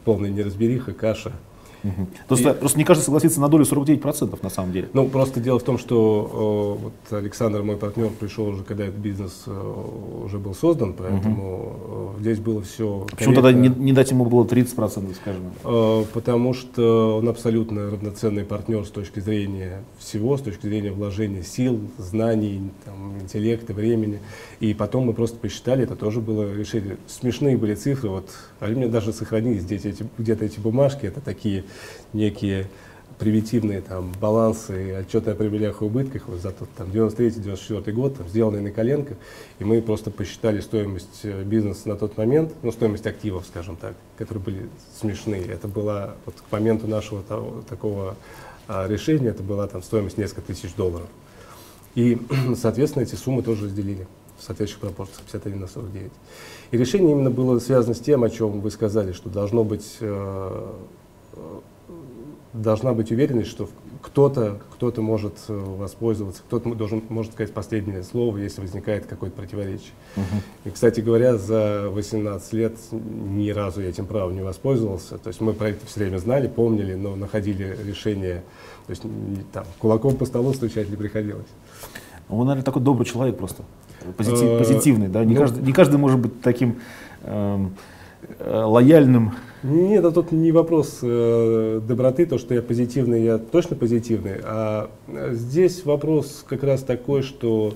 полный 0.04 0.30
неразбериха, 0.30 0.92
каша. 0.92 1.32
Мгм. 1.84 2.08
Просто, 2.26 2.54
просто 2.54 2.78
не 2.78 2.84
каждый 2.84 3.02
согласится 3.02 3.40
на 3.40 3.48
долю 3.48 3.64
49% 3.64 4.38
на 4.42 4.48
самом 4.48 4.72
деле. 4.72 4.88
Ну, 4.94 5.06
просто 5.06 5.38
дело 5.38 5.58
в 5.58 5.62
том, 5.62 5.78
что 5.78 6.78
э, 6.80 6.82
вот 6.84 7.18
Александр, 7.18 7.62
мой 7.62 7.76
партнер, 7.76 8.08
пришел 8.08 8.48
уже, 8.48 8.64
когда 8.64 8.84
этот 8.84 8.98
бизнес 8.98 9.42
э, 9.46 10.24
уже 10.24 10.38
был 10.38 10.54
создан, 10.54 10.94
поэтому 10.94 12.14
э, 12.16 12.20
здесь 12.22 12.38
было 12.38 12.62
все. 12.62 13.06
Почему 13.10 13.34
тогда 13.34 13.52
не, 13.52 13.68
не 13.68 13.92
дать 13.92 14.10
ему 14.10 14.24
было 14.24 14.44
30%, 14.44 15.14
скажем? 15.14 15.42
Э, 15.64 16.04
Потому 16.12 16.54
что 16.54 17.18
он 17.18 17.28
абсолютно 17.28 17.90
равноценный 17.90 18.44
партнер 18.44 18.84
с 18.86 18.90
точки 18.90 19.20
зрения 19.20 19.84
всего, 19.98 20.38
с 20.38 20.40
точки 20.40 20.66
зрения 20.66 20.90
вложения 20.90 21.42
сил, 21.42 21.80
знаний, 21.98 22.70
там, 22.86 23.18
интеллекта, 23.20 23.74
времени. 23.74 24.20
И 24.60 24.72
потом 24.72 25.04
мы 25.04 25.12
просто 25.12 25.36
посчитали, 25.36 25.84
это 25.84 25.96
тоже 25.96 26.20
было 26.20 26.54
решение. 26.54 26.96
Смешные 27.06 27.58
были 27.58 27.74
цифры, 27.74 28.08
вот, 28.08 28.30
а 28.60 28.66
у 28.66 28.70
меня 28.70 28.88
даже 28.88 29.12
сохранились 29.12 29.64
где-то 29.64 29.88
эти, 29.88 30.06
где-то 30.16 30.44
эти 30.46 30.60
бумажки, 30.60 31.04
это 31.04 31.20
такие 31.20 31.64
некие 32.12 32.66
примитивные 33.18 33.80
там 33.80 34.12
балансы, 34.20 34.94
отчеты 34.94 35.30
о 35.30 35.34
прибылях 35.34 35.82
и 35.82 35.84
убытках 35.84 36.26
вот 36.26 36.40
за 36.40 36.50
тот 36.50 36.68
там 36.76 36.88
93-94 36.88 37.92
год, 37.92 38.16
там, 38.16 38.28
сделанные 38.28 38.62
на 38.62 38.70
коленках, 38.70 39.16
и 39.58 39.64
мы 39.64 39.80
просто 39.82 40.10
посчитали 40.10 40.60
стоимость 40.60 41.20
э, 41.22 41.42
бизнеса 41.44 41.88
на 41.88 41.96
тот 41.96 42.16
момент, 42.16 42.52
ну, 42.62 42.72
стоимость 42.72 43.06
активов, 43.06 43.46
скажем 43.46 43.76
так, 43.76 43.94
которые 44.18 44.42
были 44.42 44.68
смешные. 45.00 45.44
Это 45.44 45.68
была 45.68 46.14
вот 46.26 46.34
к 46.48 46.52
моменту 46.52 46.88
нашего 46.88 47.22
того- 47.22 47.62
такого 47.68 48.16
а, 48.66 48.88
решения, 48.88 49.28
это 49.28 49.42
была 49.42 49.66
там 49.68 49.82
стоимость 49.82 50.18
несколько 50.18 50.42
тысяч 50.42 50.74
долларов. 50.74 51.08
И, 51.94 52.18
соответственно, 52.56 53.04
эти 53.04 53.14
суммы 53.14 53.42
тоже 53.42 53.66
разделили 53.66 54.06
в 54.38 54.42
соответствующих 54.42 54.80
пропорциях 54.80 55.22
51 55.22 55.60
на 55.60 55.68
49. 55.68 56.12
И 56.70 56.76
решение 56.76 57.12
именно 57.12 57.30
было 57.30 57.58
связано 57.58 57.94
с 57.94 58.00
тем, 58.00 58.24
о 58.24 58.30
чем 58.30 58.60
вы 58.60 58.70
сказали, 58.70 59.12
что 59.12 59.28
должно 59.28 59.64
быть 59.64 59.96
э, 60.00 60.72
должна 62.52 62.92
быть 62.94 63.10
уверенность, 63.10 63.50
что 63.50 63.68
кто-то 64.00 64.60
кто 64.70 64.92
может 65.02 65.34
э, 65.48 65.52
воспользоваться, 65.56 66.42
кто-то 66.46 66.74
должен, 66.74 67.02
может 67.08 67.32
сказать 67.32 67.52
последнее 67.52 68.02
слово, 68.02 68.36
если 68.38 68.60
возникает 68.60 69.06
какое-то 69.06 69.36
противоречие. 69.36 69.92
И, 70.64 70.70
кстати 70.70 71.00
говоря, 71.00 71.36
за 71.36 71.88
18 71.90 72.52
лет 72.52 72.76
ни 72.92 73.50
разу 73.50 73.80
я 73.80 73.88
этим 73.88 74.06
правом 74.06 74.34
не 74.34 74.42
воспользовался. 74.42 75.18
То 75.18 75.28
есть 75.28 75.40
мы 75.40 75.52
про 75.52 75.70
это 75.70 75.84
все 75.86 76.00
время 76.00 76.18
знали, 76.18 76.48
помнили, 76.48 76.94
но 76.94 77.16
находили 77.16 77.76
решение, 77.84 78.42
то 78.86 78.90
есть 78.90 79.02
там, 79.52 79.64
кулаком 79.78 80.16
по 80.16 80.26
столу 80.26 80.52
стучать 80.52 80.90
не 80.90 80.96
приходилось. 80.96 81.46
Ну, 82.28 82.36
Вы, 82.36 82.44
наверное, 82.44 82.64
такой 82.64 82.82
добрый 82.82 83.06
человек 83.06 83.36
просто. 83.38 83.62
Позити- 84.16 84.44
Э, 84.44 84.58
позитивный, 84.58 85.08
да? 85.08 85.24
Не, 85.24 85.34
ну- 85.34 85.40
каждый, 85.40 85.62
не 85.64 85.72
каждый 85.72 85.96
может 85.96 86.20
быть 86.20 86.40
таким 86.42 86.78
эм, 87.22 87.74
э, 88.38 88.62
лояльным. 88.64 89.34
Нет, 89.64 90.04
а 90.04 90.10
тут 90.12 90.30
не 90.30 90.52
вопрос 90.52 90.98
э, 91.00 91.80
доброты, 91.88 92.26
то, 92.26 92.36
что 92.36 92.52
я 92.52 92.60
позитивный, 92.60 93.24
я 93.24 93.38
точно 93.38 93.76
позитивный, 93.76 94.36
а 94.44 94.90
здесь 95.32 95.86
вопрос 95.86 96.44
как 96.46 96.62
раз 96.62 96.82
такой, 96.82 97.22
что 97.22 97.72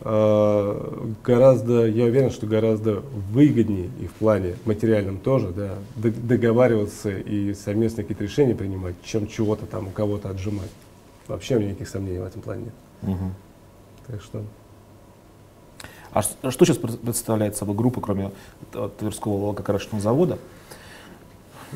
э, 0.00 1.14
гораздо, 1.24 1.86
я 1.86 2.06
уверен, 2.06 2.30
что 2.32 2.48
гораздо 2.48 3.04
выгоднее 3.30 3.90
и 4.00 4.08
в 4.08 4.12
плане 4.14 4.56
материальном 4.64 5.18
тоже, 5.18 5.52
да, 5.52 5.74
договариваться 5.94 7.10
и 7.10 7.54
совместно 7.54 8.02
какие-то 8.02 8.24
решения 8.24 8.56
принимать, 8.56 8.96
чем 9.04 9.28
чего-то 9.28 9.66
там 9.66 9.86
у 9.86 9.90
кого-то 9.90 10.30
отжимать. 10.30 10.70
Вообще 11.28 11.54
у 11.54 11.58
меня 11.60 11.68
никаких 11.68 11.90
сомнений 11.90 12.18
в 12.18 12.24
этом 12.24 12.42
плане 12.42 12.64
нет. 12.64 12.74
Мгм. 13.02 13.34
Так 14.08 14.20
что 14.20 14.42
А 16.12 16.22
что 16.22 16.64
сейчас 16.64 16.78
пред- 16.78 16.98
представляет 17.00 17.56
собой 17.56 17.76
группа, 17.76 18.00
кроме 18.00 18.32
Тверского 18.98 19.38
волококрашенного 19.38 20.02
завода? 20.02 20.38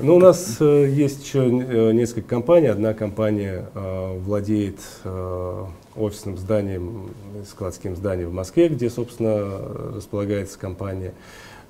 Ну, 0.01 0.15
у 0.15 0.19
нас 0.21 0.59
э, 0.61 0.89
есть 0.89 1.25
еще 1.25 1.49
э, 1.49 1.93
несколько 1.93 2.29
компаний. 2.29 2.69
Одна 2.69 2.95
компания 2.95 3.67
э, 3.75 4.19
владеет 4.21 4.79
э, 5.03 5.65
офисным 5.97 6.39
зданием, 6.39 7.11
складским 7.49 7.97
зданием 7.97 8.29
в 8.29 8.33
Москве, 8.33 8.69
где, 8.69 8.91
собственно, 8.91 9.95
располагается 9.97 10.57
компания. 10.57 11.15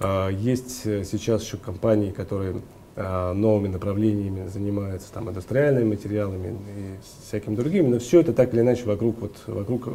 Э, 0.00 0.28
есть 0.30 0.82
э, 0.84 1.04
сейчас 1.04 1.42
еще 1.42 1.56
компании, 1.56 2.10
которые 2.10 2.60
новыми 2.96 3.68
направлениями 3.68 4.48
занимаются, 4.48 5.12
там, 5.12 5.30
индустриальными 5.30 5.90
материалами 5.90 6.48
и 6.48 6.96
всякими 7.24 7.54
другими. 7.54 7.86
Но 7.86 8.00
все 8.00 8.22
это 8.22 8.32
так 8.32 8.52
или 8.52 8.60
иначе 8.60 8.86
вокруг, 8.86 9.20
вот, 9.20 9.36
вокруг 9.46 9.88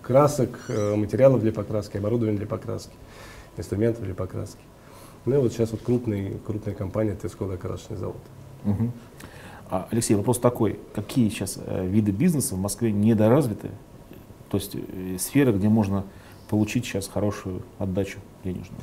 красок, 0.00 0.50
материалов 0.68 1.40
для 1.40 1.50
покраски, 1.50 1.96
оборудования 1.96 2.38
для 2.38 2.46
покраски, 2.46 2.92
инструментов 3.56 4.04
для 4.04 4.14
покраски. 4.14 4.60
Ну 5.28 5.34
и 5.34 5.38
вот 5.38 5.52
сейчас 5.52 5.72
вот 5.72 5.82
крупный, 5.82 6.38
крупная 6.46 6.74
компания 6.74 7.14
Тверской 7.14 7.58
красочный 7.58 7.98
завод. 7.98 8.16
Мгм. 8.64 8.92
А, 9.68 9.86
Алексей, 9.90 10.14
вопрос 10.14 10.38
такой. 10.38 10.78
Какие 10.94 11.28
сейчас 11.28 11.58
э, 11.62 11.86
виды 11.86 12.12
бизнеса 12.12 12.54
в 12.54 12.58
Москве 12.58 12.90
недоразвиты? 12.90 13.68
То 14.48 14.56
есть 14.56 14.74
э, 14.74 15.16
сферы, 15.18 15.52
где 15.52 15.68
можно 15.68 16.04
получить 16.48 16.86
сейчас 16.86 17.08
хорошую 17.08 17.60
отдачу 17.78 18.20
денежную 18.42 18.80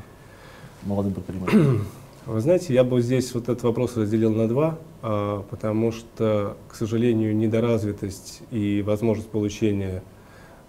молодым 0.83 1.15
предпринимателям? 1.15 1.87
Вы 2.27 2.39
знаете, 2.41 2.75
я 2.75 2.83
бы 2.83 3.01
здесь 3.01 3.33
вот 3.33 3.49
этот 3.49 3.63
вопрос 3.63 3.97
разделил 3.97 4.31
на 4.31 4.47
два, 4.47 4.77
а, 5.01 5.43
потому 5.49 5.91
что, 5.91 6.57
к 6.69 6.75
сожалению, 6.75 7.35
недоразвитость 7.35 8.43
и 8.51 8.83
возможность 8.85 9.29
получения 9.29 10.03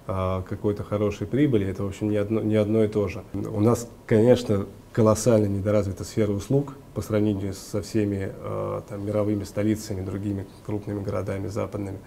какой-то 0.06 0.84
хорошей 0.84 1.26
прибыли, 1.26 1.66
это, 1.66 1.82
в 1.82 1.88
общем, 1.88 2.10
не 2.10 2.16
одно, 2.16 2.40
не 2.40 2.54
одно 2.54 2.84
и 2.84 2.88
то 2.88 3.08
же. 3.08 3.22
У 3.34 3.60
нас, 3.60 3.88
конечно, 4.06 4.66
колоссально 4.92 5.46
недоразвита 5.46 6.04
сфера 6.04 6.32
услуг 6.32 6.74
по 6.94 7.02
сравнению 7.02 7.52
со 7.52 7.82
всеми 7.82 8.30
а, 8.32 8.82
там, 8.88 9.04
мировыми 9.04 9.44
столицами, 9.44 10.04
другими 10.04 10.46
крупными 10.64 11.02
городами 11.02 11.48
западными. 11.48 11.98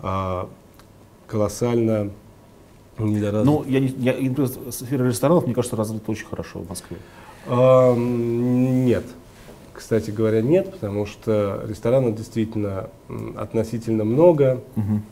А, 0.00 0.48
колоссально 1.26 2.10
недоразвита. 2.98 3.44
Ну, 3.44 3.64
я, 3.64 3.80
не, 3.80 3.88
я, 3.88 4.12
например, 4.12 4.48
сфера 4.72 5.04
ресторанов, 5.04 5.44
мне 5.46 5.54
кажется, 5.54 5.76
развита 5.76 6.10
очень 6.10 6.26
хорошо 6.26 6.58
в 6.58 6.68
Москве. 6.68 6.98
А, 7.46 7.94
Нет. 7.96 9.04
Кстати 9.72 10.10
говоря, 10.10 10.42
нет, 10.42 10.72
потому 10.72 11.06
что 11.06 11.64
ресторанов 11.66 12.14
действительно 12.14 12.90
относительно 13.36 14.04
много. 14.04 14.60
Мгм. 14.76 15.02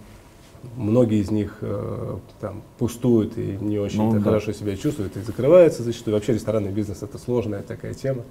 Многие 0.77 1.21
из 1.21 1.31
них 1.31 1.59
э, 1.61 2.17
там 2.41 2.63
пустуют 2.79 3.39
и 3.39 3.57
не 3.61 3.79
очень 3.79 4.03
Ну, 4.03 4.13
да. 4.13 4.21
хорошо 4.21 4.53
себя 4.53 4.77
чувствуют 4.77 5.17
и 5.17 5.21
закрываются 5.21 5.83
зачастую. 5.83 6.15
Вообще 6.15 6.35
ресторанный 6.35 6.71
бизнес 6.71 7.03
это 7.03 7.19
сложная 7.19 7.63
такая 7.63 7.95
тема. 7.95 8.23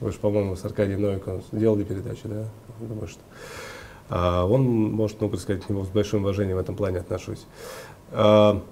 Вы 0.00 0.12
же, 0.12 0.18
по-моему, 0.18 0.56
с 0.56 0.64
Аркадием 0.64 1.02
Новиковым 1.02 1.42
делали 1.52 1.84
передачу, 1.84 2.22
да? 2.24 2.44
Думаю, 2.80 3.08
что. 3.08 3.20
А, 4.10 4.44
он 4.44 4.62
может 4.62 5.20
много 5.20 5.36
сказать, 5.36 5.64
к 5.64 5.68
нему 5.68 5.84
с 5.84 5.88
большим 5.88 6.22
уважением 6.22 6.56
в 6.56 6.60
этом 6.60 6.76
плане 6.76 6.98
отношусь. 6.98 7.46
А, 8.12 8.62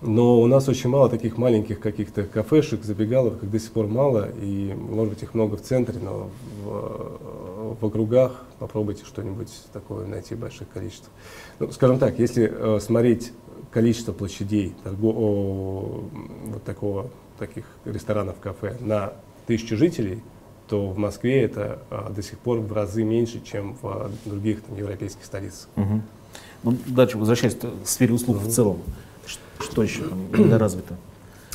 но 0.00 0.40
у 0.40 0.46
нас 0.46 0.68
очень 0.68 0.90
мало 0.90 1.08
таких 1.08 1.36
маленьких 1.38 1.80
каких-то 1.80 2.24
кафешек, 2.24 2.84
забегаловок, 2.84 3.42
их 3.42 3.50
до 3.50 3.58
сих 3.58 3.72
пор 3.72 3.86
мало, 3.86 4.28
и 4.40 4.72
может 4.74 5.14
быть 5.14 5.22
их 5.22 5.34
много 5.34 5.56
в 5.56 5.62
центре, 5.62 5.98
но 6.00 6.30
в, 6.64 7.20
в 7.74 7.84
округах 7.84 8.44
попробуйте 8.58 9.04
что-нибудь 9.04 9.50
такое 9.72 10.06
найти 10.06 10.34
в 10.34 10.38
больших 10.38 10.68
количествах. 10.68 11.10
Ну, 11.58 11.70
скажем 11.72 11.98
так, 11.98 12.18
если 12.18 12.50
э, 12.50 12.80
смотреть 12.80 13.32
количество 13.70 14.12
площадей 14.12 14.74
торго, 14.84 15.06
о, 15.06 16.04
вот 16.46 16.62
такого, 16.64 17.10
таких 17.38 17.64
ресторанов, 17.84 18.38
кафе 18.40 18.76
на 18.80 19.12
тысячу 19.46 19.76
жителей, 19.76 20.22
то 20.68 20.90
в 20.90 20.98
Москве 20.98 21.42
это 21.42 21.80
а, 21.90 22.10
до 22.10 22.22
сих 22.22 22.38
пор 22.38 22.58
в 22.58 22.72
разы 22.72 23.02
меньше, 23.02 23.40
чем 23.42 23.74
в 23.80 23.86
а, 23.86 24.10
других 24.26 24.62
там, 24.62 24.76
европейских 24.76 25.24
столицах. 25.24 25.68
Угу. 25.76 26.02
Ну, 26.64 26.76
дальше 26.86 27.16
возвращаясь 27.16 27.54
к 27.54 27.86
сфере 27.86 28.14
услуг 28.14 28.36
угу. 28.36 28.46
в 28.46 28.52
целом, 28.52 28.78
что 29.60 29.82
еще 29.82 30.02
там 30.02 30.18
недоразвито? 30.38 30.96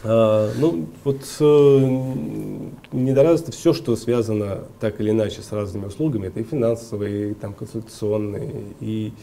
А, 0.04 0.52
ну, 0.58 0.86
вот 1.06 1.22
э, 1.40 2.04
недоразвито 2.92 3.54
все, 3.54 3.74
что 3.74 3.96
связано 3.96 4.66
так 4.80 5.00
или 5.00 5.12
иначе 5.12 5.42
с 5.42 5.52
разными 5.52 5.86
услугами, 5.86 6.28
это 6.28 6.42
и 6.42 6.44
финансовые, 6.44 7.32
и 7.32 7.34
там, 7.34 7.54
консультационные, 7.54 8.66
и, 8.82 9.14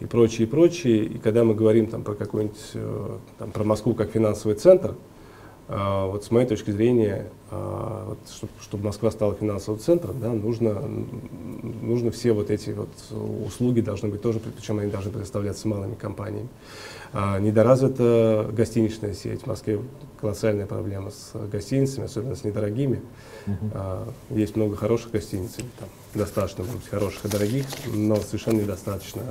и 0.00 0.06
прочее, 0.06 0.46
и 0.46 0.50
прочее. 0.50 1.04
И 1.04 1.18
когда 1.18 1.44
мы 1.44 1.54
говорим 1.54 1.86
там, 1.88 2.02
про 2.02 2.14
какой-нибудь, 2.14 2.56
э, 2.74 3.08
там, 3.38 3.50
про 3.50 3.64
Москву 3.64 3.94
как 3.94 4.10
финансовый 4.10 4.54
центр, 4.54 4.94
вот 5.68 6.24
с 6.24 6.30
моей 6.30 6.46
точки 6.46 6.70
зрения, 6.70 7.26
а, 7.50 8.06
вот, 8.08 8.18
чтобы, 8.60 8.84
Москва 8.84 9.10
стала 9.10 9.34
финансовым 9.34 9.80
центром, 9.80 10.20
да, 10.20 10.30
нужно, 10.30 10.80
нужно 10.80 12.12
все 12.12 12.32
вот 12.32 12.50
эти 12.50 12.70
вот 12.70 12.88
услуги 13.44 13.80
должны 13.80 14.08
быть 14.08 14.22
тоже, 14.22 14.38
причем 14.38 14.78
они 14.78 14.90
должны 14.90 15.10
предоставляться 15.10 15.66
малыми 15.66 15.94
компаниями. 15.94 16.48
А, 17.12 17.40
недоразвита 17.40 18.48
гостиничная 18.52 19.12
сеть. 19.12 19.42
В 19.42 19.46
Москве 19.46 19.80
колоссальная 20.20 20.66
проблема 20.66 21.10
с 21.10 21.32
гостиницами, 21.48 22.04
особенно 22.06 22.36
с 22.36 22.44
недорогими. 22.44 23.02
Uh-huh. 23.46 24.12
Есть 24.30 24.56
много 24.56 24.76
хороших 24.76 25.12
гостиниц, 25.12 25.54
там, 25.54 25.88
достаточно 26.14 26.64
может 26.64 26.80
быть, 26.80 26.88
хороших 26.88 27.24
и 27.24 27.28
дорогих, 27.28 27.66
но 27.86 28.16
совершенно 28.16 28.60
недостаточно 28.60 29.22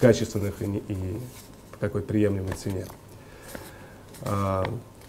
качественных 0.00 0.62
и, 0.62 0.82
и 0.88 1.18
по 1.72 1.78
какой-то 1.78 2.06
приемлемой 2.06 2.54
цене. 2.54 2.86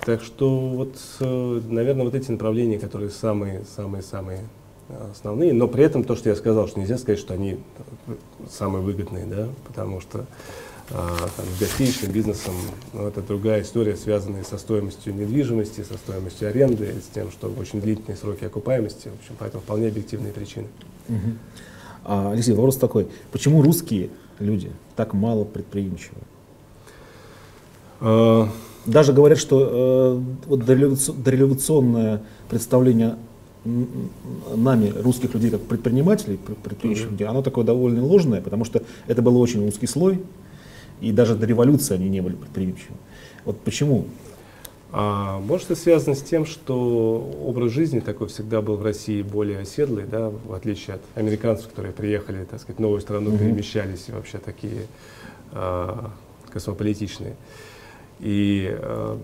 Так 0.05 0.21
что 0.23 0.69
вот, 0.69 0.95
э, 1.19 1.61
наверное, 1.67 2.05
вот 2.05 2.15
эти 2.15 2.31
направления, 2.31 2.79
которые 2.79 3.09
самые-самые-самые 3.09 4.45
э, 4.87 5.11
основные, 5.11 5.53
но 5.53 5.67
при 5.67 5.83
этом 5.83 6.03
то, 6.03 6.15
что 6.15 6.29
я 6.29 6.35
сказал, 6.35 6.67
что 6.67 6.79
нельзя 6.79 6.97
сказать, 6.97 7.19
что 7.19 7.33
они 7.33 7.59
э, 8.07 8.13
самые 8.49 8.81
выгодные, 8.81 9.25
да, 9.25 9.49
потому 9.67 9.99
что 9.99 10.25
там, 10.89 11.45
с 11.55 11.59
гостиничным 11.59 12.11
бизнесом 12.11 12.55
ну, 12.93 13.07
это 13.07 13.21
другая 13.21 13.61
история, 13.61 13.95
связанная 13.95 14.43
со 14.43 14.57
стоимостью 14.57 15.13
недвижимости, 15.13 15.81
со 15.83 15.93
стоимостью 15.93 16.49
аренды, 16.49 16.95
с 16.99 17.13
тем, 17.13 17.29
что 17.29 17.47
очень 17.59 17.79
длительные 17.79 18.17
сроки 18.17 18.45
окупаемости, 18.45 19.09
в 19.09 19.13
общем, 19.19 19.35
поэтому 19.37 19.61
вполне 19.61 19.89
объективные 19.89 20.33
причины. 20.33 20.65
Угу. 21.07 21.17
А, 22.05 22.31
Алексей, 22.31 22.55
вопрос 22.55 22.77
такой, 22.77 23.07
почему 23.31 23.61
русские 23.61 24.09
люди 24.39 24.71
так 24.95 25.13
мало 25.13 25.43
предприимчивы? 25.43 26.17
А, 27.99 28.49
даже 28.85 29.13
говорят, 29.13 29.37
что 29.37 30.21
э, 30.21 30.47
вот 30.47 30.65
дореволюционное 30.65 32.21
представление 32.49 33.15
нами, 33.65 34.93
русских 34.95 35.33
людей, 35.33 35.51
как 35.51 35.61
предпринимателей, 35.61 36.37
предпринимателей, 36.37 37.17
mm-hmm. 37.17 37.25
оно 37.25 37.41
такое 37.41 37.65
довольно 37.65 38.03
ложное, 38.03 38.41
потому 38.41 38.63
что 38.63 38.81
это 39.07 39.21
был 39.21 39.39
очень 39.39 39.67
узкий 39.67 39.87
слой, 39.87 40.21
и 41.01 41.11
даже 41.11 41.35
до 41.35 41.45
революции 41.45 41.95
они 41.95 42.09
не 42.09 42.21
были 42.21 42.35
предприимчивыми. 42.35 42.97
Вот 43.45 43.59
почему? 43.61 44.05
А, 44.91 45.39
может, 45.39 45.69
это 45.69 45.79
связано 45.79 46.15
с 46.15 46.21
тем, 46.21 46.45
что 46.45 47.31
образ 47.45 47.71
жизни 47.71 47.99
такой 47.99 48.27
всегда 48.27 48.61
был 48.61 48.75
в 48.75 48.83
России 48.83 49.21
более 49.21 49.59
оседлый, 49.59 50.05
да, 50.05 50.29
в 50.29 50.53
отличие 50.53 50.95
от 50.95 51.01
американцев, 51.15 51.67
которые 51.67 51.93
приехали, 51.93 52.45
так 52.45 52.59
сказать, 52.59 52.77
в 52.77 52.81
новую 52.81 53.01
страну, 53.01 53.37
перемещались 53.37 54.05
и 54.07 54.11
вообще 54.11 54.39
такие 54.39 54.87
а, 55.51 56.11
космополитичные. 56.51 57.35
И 58.19 58.69
э, 58.77 59.17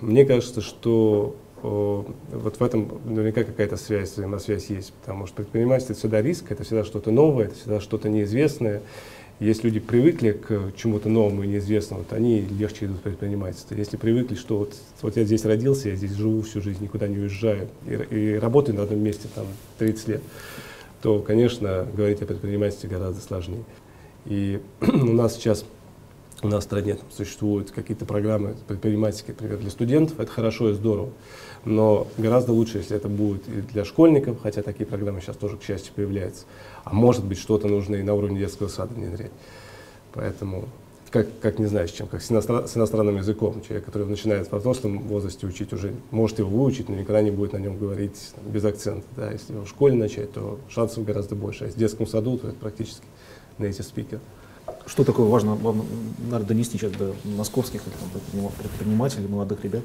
мне 0.00 0.24
кажется, 0.24 0.60
что 0.60 1.36
э, 1.62 2.02
вот 2.32 2.56
в 2.58 2.62
этом 2.62 3.00
наверняка 3.04 3.44
какая-то 3.44 3.76
связь, 3.76 4.12
взаимосвязь 4.12 4.70
есть, 4.70 4.92
потому 4.94 5.26
что 5.26 5.36
предпринимательство 5.36 5.92
это 5.92 6.00
всегда 6.00 6.22
риск, 6.22 6.50
это 6.50 6.64
всегда 6.64 6.84
что-то 6.84 7.10
новое, 7.10 7.46
это 7.46 7.54
всегда 7.54 7.80
что-то 7.80 8.08
неизвестное. 8.08 8.82
Если 9.40 9.66
люди 9.66 9.80
привыкли 9.80 10.30
к 10.30 10.72
чему-то 10.76 11.08
новому 11.08 11.42
и 11.42 11.48
неизвестному, 11.48 12.04
то 12.04 12.14
они 12.14 12.40
легче 12.42 12.86
идут 12.86 12.98
в 12.98 13.00
предпринимательство. 13.00 13.74
Если 13.74 13.96
привыкли, 13.96 14.36
что 14.36 14.58
вот, 14.58 14.74
вот 15.02 15.16
я 15.16 15.24
здесь 15.24 15.44
родился, 15.44 15.88
я 15.88 15.96
здесь 15.96 16.12
живу 16.12 16.42
всю 16.42 16.62
жизнь, 16.62 16.82
никуда 16.82 17.08
не 17.08 17.18
уезжаю 17.18 17.68
и, 17.86 18.14
и 18.14 18.34
работаю 18.38 18.76
на 18.76 18.84
одном 18.84 19.00
месте 19.00 19.28
там 19.34 19.46
30 19.78 20.08
лет, 20.08 20.22
то, 21.02 21.18
конечно, 21.18 21.86
говорить 21.94 22.22
о 22.22 22.26
предпринимательстве 22.26 22.88
гораздо 22.88 23.20
сложнее. 23.20 23.64
И 24.24 24.60
у 24.80 25.12
нас 25.12 25.34
сейчас 25.34 25.66
у 26.44 26.48
нас 26.48 26.64
в 26.64 26.66
стране 26.66 26.94
там, 26.94 27.06
существуют 27.10 27.70
какие-то 27.70 28.04
программы 28.04 28.54
предпринимательские, 28.68 29.34
например, 29.34 29.58
для 29.58 29.70
студентов, 29.70 30.20
это 30.20 30.30
хорошо 30.30 30.70
и 30.70 30.74
здорово. 30.74 31.10
Но 31.64 32.06
гораздо 32.18 32.52
лучше, 32.52 32.78
если 32.78 32.96
это 32.96 33.08
будет 33.08 33.48
и 33.48 33.62
для 33.62 33.84
школьников, 33.84 34.42
хотя 34.42 34.62
такие 34.62 34.84
программы 34.84 35.22
сейчас 35.22 35.36
тоже, 35.36 35.56
к 35.56 35.62
счастью, 35.62 35.94
появляются. 35.94 36.44
А 36.84 36.92
может 36.92 37.24
быть, 37.24 37.38
что-то 37.38 37.66
нужно 37.66 37.96
и 37.96 38.02
на 38.02 38.14
уровне 38.14 38.38
детского 38.38 38.68
сада 38.68 38.92
внедрять. 38.92 39.32
Поэтому, 40.12 40.68
как, 41.10 41.26
как 41.40 41.58
не 41.58 41.66
знаю, 41.66 41.88
с 41.88 41.92
чем, 41.92 42.06
как 42.08 42.20
с, 42.20 42.30
иностран, 42.30 42.68
с 42.68 42.76
иностранным 42.76 43.16
языком. 43.16 43.62
Человек, 43.62 43.86
который 43.86 44.06
начинает 44.06 44.52
в 44.52 44.56
взрослом 44.56 44.98
возрасте 45.08 45.46
учить, 45.46 45.72
уже 45.72 45.94
может 46.10 46.38
его 46.38 46.50
выучить, 46.50 46.90
но 46.90 46.94
никогда 46.94 47.22
не 47.22 47.30
будет 47.30 47.54
на 47.54 47.58
нем 47.58 47.78
говорить 47.78 48.32
там, 48.34 48.52
без 48.52 48.64
акцента. 48.66 49.06
Да? 49.16 49.30
Если 49.32 49.54
в 49.54 49.66
школе 49.66 49.94
начать, 49.94 50.30
то 50.32 50.58
шансов 50.68 51.04
гораздо 51.06 51.36
больше. 51.36 51.64
А 51.64 51.68
в 51.68 51.74
детском 51.74 52.06
саду, 52.06 52.36
то 52.36 52.48
это 52.48 52.56
практически 52.58 53.06
native 53.58 53.94
speaker. 53.94 54.20
Что 54.86 55.04
такое 55.04 55.26
важно, 55.26 55.54
вам 55.54 55.86
надо 56.30 56.44
донести 56.44 56.76
сейчас 56.76 56.92
до 56.92 57.14
московских 57.24 57.82
предпринимателей, 58.58 59.26
молодых 59.28 59.64
ребят? 59.64 59.82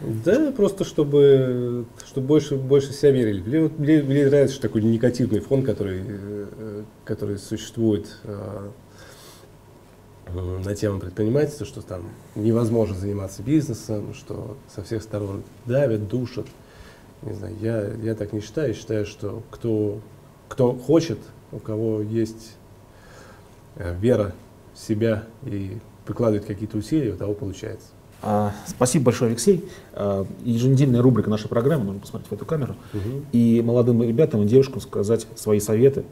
Да, 0.00 0.50
просто 0.50 0.84
чтобы, 0.84 1.86
чтобы 2.06 2.26
больше, 2.26 2.56
больше 2.56 2.92
себя 2.92 3.12
верили. 3.12 3.40
Мне, 3.40 3.70
мне, 3.78 4.02
мне 4.02 4.26
нравится 4.26 4.60
такой 4.60 4.82
негативный 4.82 5.40
фон, 5.40 5.62
который, 5.62 6.02
э, 6.04 6.82
который 7.04 7.38
существует 7.38 8.18
э, 8.24 8.70
на 10.34 10.74
тему 10.74 10.98
предпринимательства, 10.98 11.64
что 11.64 11.80
там 11.80 12.02
невозможно 12.34 12.96
заниматься 12.96 13.42
бизнесом, 13.42 14.14
что 14.14 14.56
со 14.74 14.82
всех 14.82 15.02
сторон 15.02 15.44
давят, 15.64 16.08
душат. 16.08 16.46
Не 17.22 17.32
знаю, 17.32 17.54
я, 17.60 17.92
я 18.02 18.14
так 18.14 18.32
не 18.32 18.40
считаю. 18.40 18.68
Я 18.68 18.74
считаю, 18.74 19.06
что 19.06 19.42
кто, 19.50 20.00
кто 20.48 20.74
хочет, 20.74 21.18
у 21.52 21.58
кого 21.58 22.02
есть 22.02 22.56
вера 23.76 24.34
в 24.74 24.78
себя 24.78 25.24
и 25.44 25.78
прикладывать 26.04 26.46
какие-то 26.46 26.76
усилия, 26.76 27.12
у 27.12 27.16
того 27.16 27.34
получается. 27.34 27.88
А, 28.26 28.52
спасибо 28.66 29.06
большое, 29.06 29.30
Алексей. 29.30 29.64
А, 29.92 30.26
еженедельная 30.44 31.02
рубрика 31.02 31.28
нашей 31.28 31.48
программы, 31.48 31.84
нужно 31.84 32.00
посмотреть 32.00 32.30
в 32.30 32.34
эту 32.34 32.46
камеру, 32.46 32.74
угу. 32.92 33.24
и 33.32 33.62
молодым 33.62 34.02
ребятам 34.02 34.42
и 34.42 34.46
девушкам 34.46 34.80
сказать 34.80 35.26
свои 35.36 35.60
советы 35.60 36.04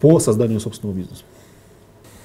по 0.00 0.18
созданию 0.18 0.60
собственного 0.60 0.96
бизнеса. 0.96 1.22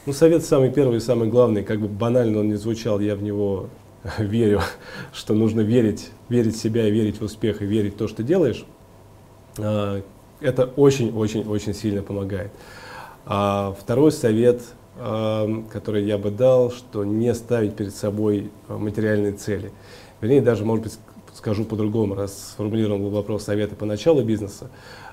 Ну, 0.05 0.13
совет 0.13 0.45
самый 0.45 0.71
первый 0.71 0.97
и 0.97 0.99
самый 1.01 1.27
главный, 1.27 1.63
как 1.63 1.81
бы 1.81 1.88
банально 1.88 2.39
он 2.39 2.47
не 2.47 2.55
звучал, 2.55 2.99
я 2.99 3.15
в 3.15 3.23
него 3.23 3.69
верю, 4.17 4.62
что 5.13 5.34
нужно 5.34 5.62
верить, 5.62 6.12
верить 6.29 6.55
в 6.55 6.62
себя 6.62 6.88
и 6.88 6.91
верить 6.91 7.19
в 7.19 7.23
успех, 7.23 7.62
и 7.62 7.65
верить 7.65 7.95
в 7.95 7.97
то, 7.97 8.08
что 8.08 8.23
делаешь. 8.23 8.65
А, 9.58 10.01
это 10.39 10.65
очень-очень-очень 10.65 11.73
сильно 11.73 12.01
помогает. 12.01 12.51
А 13.25 13.75
второй 13.79 14.11
совет, 14.11 14.61
эм, 14.97 15.63
который 15.63 16.03
я 16.03 16.17
бы 16.17 16.29
дал, 16.29 16.71
что 16.71 17.03
не 17.03 17.33
ставить 17.33 17.75
перед 17.75 17.95
собой 17.95 18.51
э, 18.67 18.77
материальные 18.77 19.33
цели. 19.33 19.71
Вернее, 20.21 20.41
даже, 20.41 20.63
может 20.63 20.83
быть, 20.83 20.99
скажу 21.33 21.65
по-другому, 21.65 22.15
раз 22.15 22.51
сформулирован 22.53 23.01
был 23.01 23.09
вопрос 23.09 23.43
совета 23.43 23.75
по 23.75 23.85
началу 23.85 24.23
бизнеса. 24.23 24.69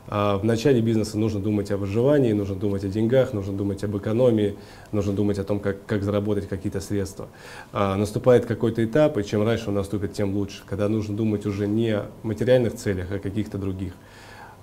А 0.09 0.37
в 0.37 0.45
начале 0.45 0.81
бизнеса 0.81 1.17
нужно 1.17 1.41
думать 1.41 1.71
о 1.71 1.77
выживании, 1.77 2.33
нужно 2.33 2.57
думать 2.57 2.85
о 2.85 2.89
деньгах, 2.89 3.33
нужно 3.33 3.57
думать 3.57 3.83
об 3.85 3.97
экономии, 3.97 4.57
нужно 4.91 5.13
думать 5.13 5.39
о 5.39 5.45
том, 5.45 5.61
как, 5.61 5.85
как 5.87 6.03
заработать 6.03 6.49
какие-то 6.49 6.81
средства. 6.81 7.29
А 7.73 7.97
наступает 7.97 8.47
какой-то 8.47 8.85
этап, 8.85 9.17
и 9.19 9.25
чем 9.25 9.45
раньше 9.45 9.69
он 9.69 9.75
наступит, 9.75 10.13
тем 10.13 10.35
лучше, 10.35 10.63
когда 10.67 10.89
нужно 10.89 11.17
думать 11.17 11.47
уже 11.47 11.67
не 11.67 11.91
о 11.91 12.07
материальных 12.23 12.75
целях, 12.75 13.09
а 13.11 13.17
о 13.17 13.19
каких-то 13.19 13.59
других. 13.59 13.93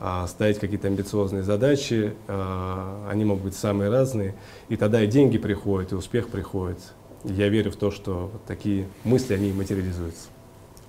А, 0.02 0.28
ставить 0.28 0.60
какие-то 0.60 0.88
амбициозные 0.88 1.44
задачи, 1.44 2.14
а, 2.28 3.06
они 3.12 3.26
могут 3.26 3.44
быть 3.44 3.56
самые 3.56 3.90
разные, 3.90 4.34
и 4.70 4.78
тогда 4.78 5.04
и 5.04 5.08
деньги 5.08 5.38
приходят, 5.38 5.92
и 5.92 5.96
успех 5.96 6.30
приходит. 6.30 6.80
Я 7.26 7.50
верю 7.50 7.72
в 7.72 7.76
то, 7.76 7.92
что 7.92 8.32
такие 8.48 8.88
мысли, 9.04 9.34
они 9.34 9.52
материализуются. 9.52 10.30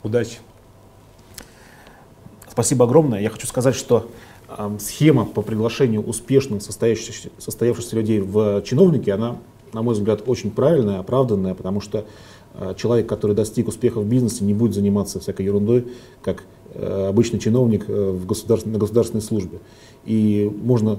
Удачи! 0.05 0.39
Спасибо 2.49 2.85
огромное. 2.85 3.21
Я 3.21 3.31
хочу 3.31 3.49
сказать, 3.49 3.75
что 3.75 4.09
э, 4.47 4.77
схема 4.79 5.25
по 5.25 5.43
приглашению 5.43 6.03
успешных 6.03 6.63
состоявшихся, 6.63 7.31
состоявшихся 7.39 7.97
людей 7.97 8.21
в 8.21 8.63
чиновники, 8.63 9.11
она, 9.11 9.39
на 9.73 9.83
мой 9.83 9.95
взгляд, 9.95 10.23
очень 10.27 10.53
правильная, 10.53 11.01
оправданная, 11.01 11.55
потому 11.55 11.81
что 11.81 12.07
человек, 12.77 13.07
который 13.09 13.35
достиг 13.35 13.69
успеха 13.69 14.01
в 14.01 14.07
бизнесе, 14.07 14.45
не 14.45 14.55
будет 14.55 14.75
заниматься 14.75 15.21
всякой 15.21 15.47
ерундой, 15.47 15.87
как 16.23 16.45
э, 16.75 17.07
обычный 17.09 17.39
чиновник 17.39 17.85
э, 17.89 18.11
в 18.11 18.27
государствен- 18.27 18.73
на 18.73 18.79
государственной 18.79 19.23
службе. 19.23 19.59
И 20.05 20.51
можно 20.63 20.99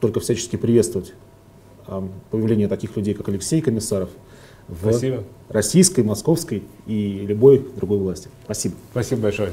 только 0.00 0.20
всячески 0.20 0.56
приветствовать 0.56 1.12
а, 1.86 2.06
появление 2.30 2.68
таких 2.68 2.96
людей, 2.96 3.14
как 3.14 3.28
Алексей 3.28 3.60
Комиссаров, 3.60 4.10
в 4.68 4.90
Спасибо. 4.90 5.24
российской, 5.48 6.02
московской 6.02 6.62
и 6.86 7.24
любой 7.26 7.64
другой 7.76 7.98
власти. 7.98 8.28
Спасибо. 8.44 8.74
Спасибо 8.92 9.22
большое. 9.22 9.52